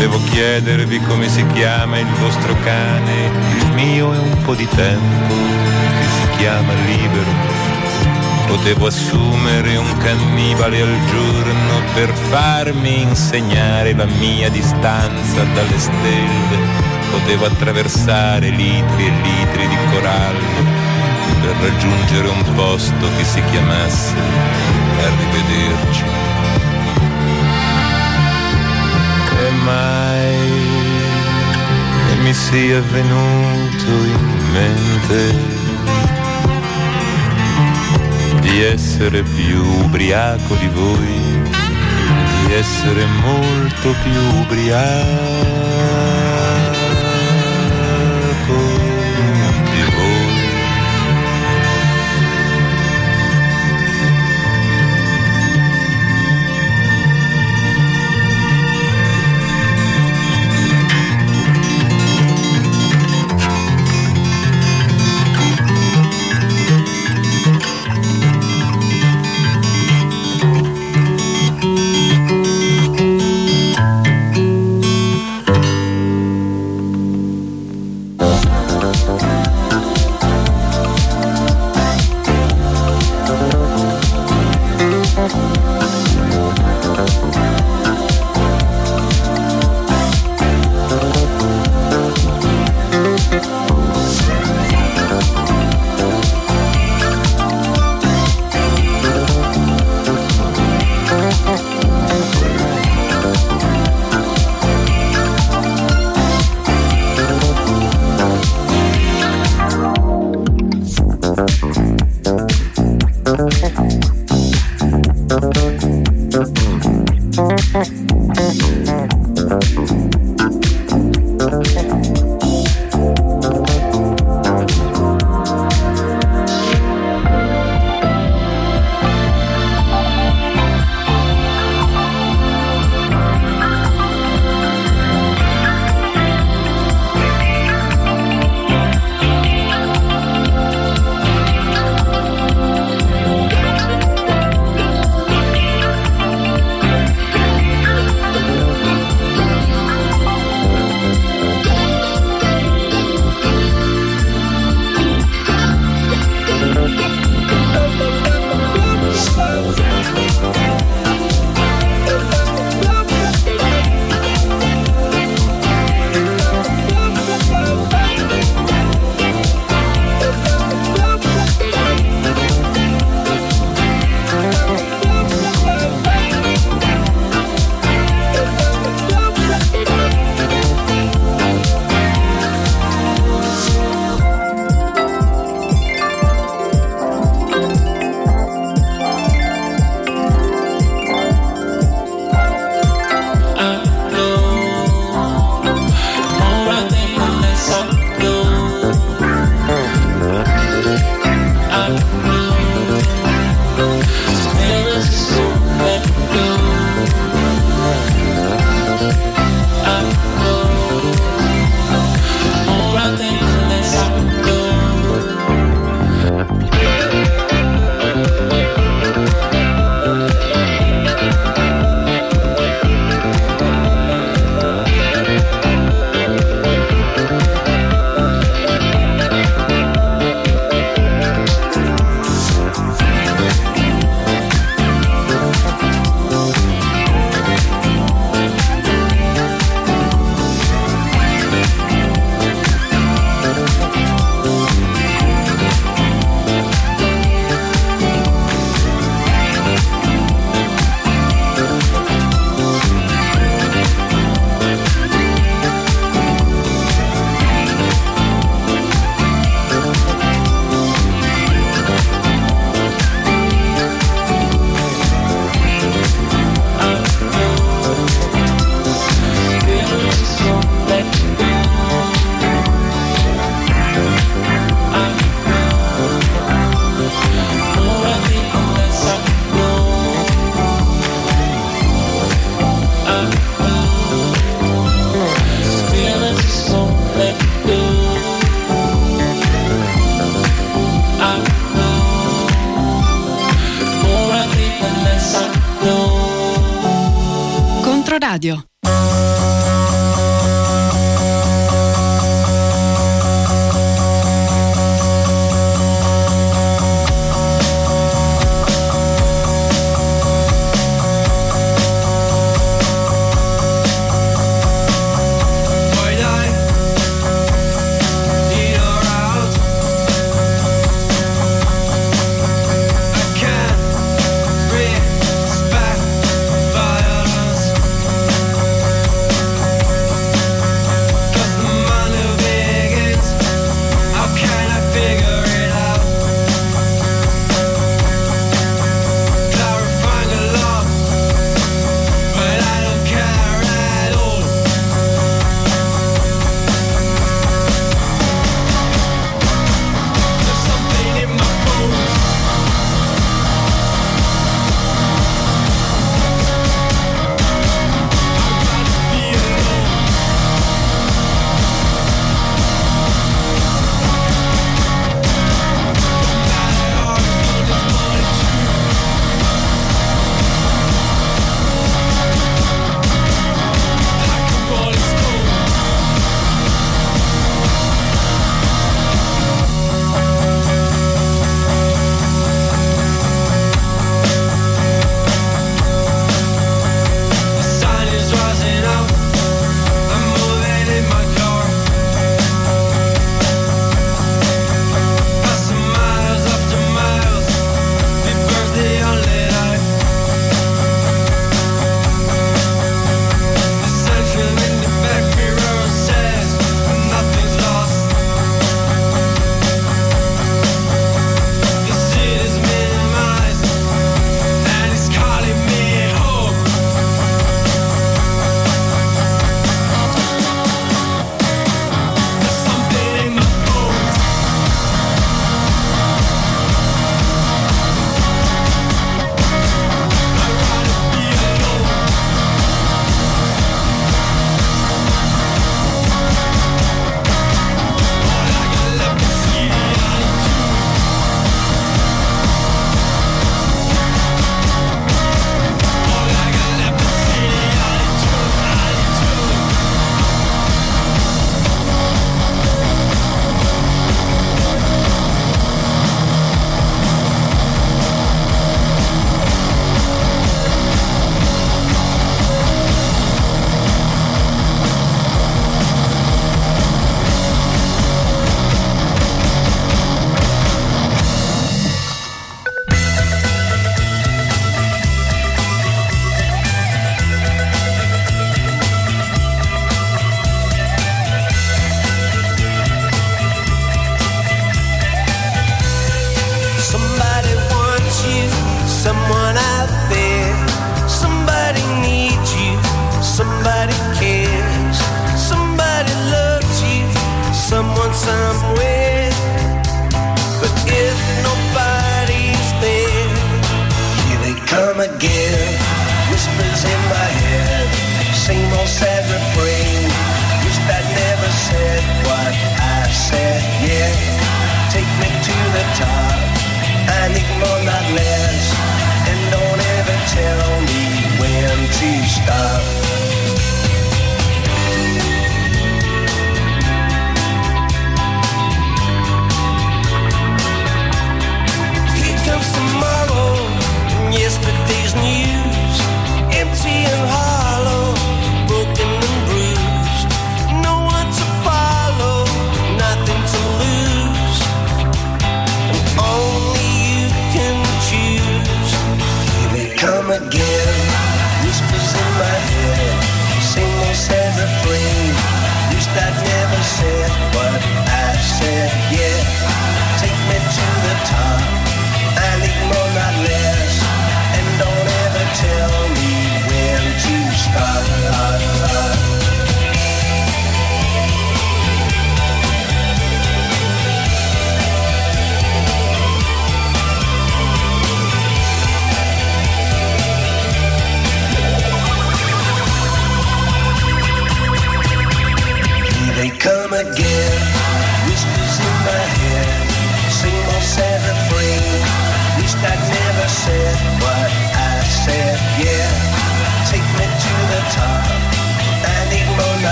[0.00, 5.34] Potevo chiedervi come si chiama il vostro cane, il mio è un po' di tempo
[5.34, 7.30] che si chiama libero.
[8.46, 16.56] Potevo assumere un cannibale al giorno per farmi insegnare la mia distanza dalle stelle.
[17.10, 20.64] Potevo attraversare litri e litri di corallo
[21.42, 24.14] per raggiungere un posto che si chiamasse
[24.96, 26.29] Arrivederci.
[29.70, 30.38] Mai
[32.22, 35.20] mi sia venuto in mente
[38.40, 41.20] di essere più ubriaco di voi,
[42.46, 45.59] di essere molto più ubriaco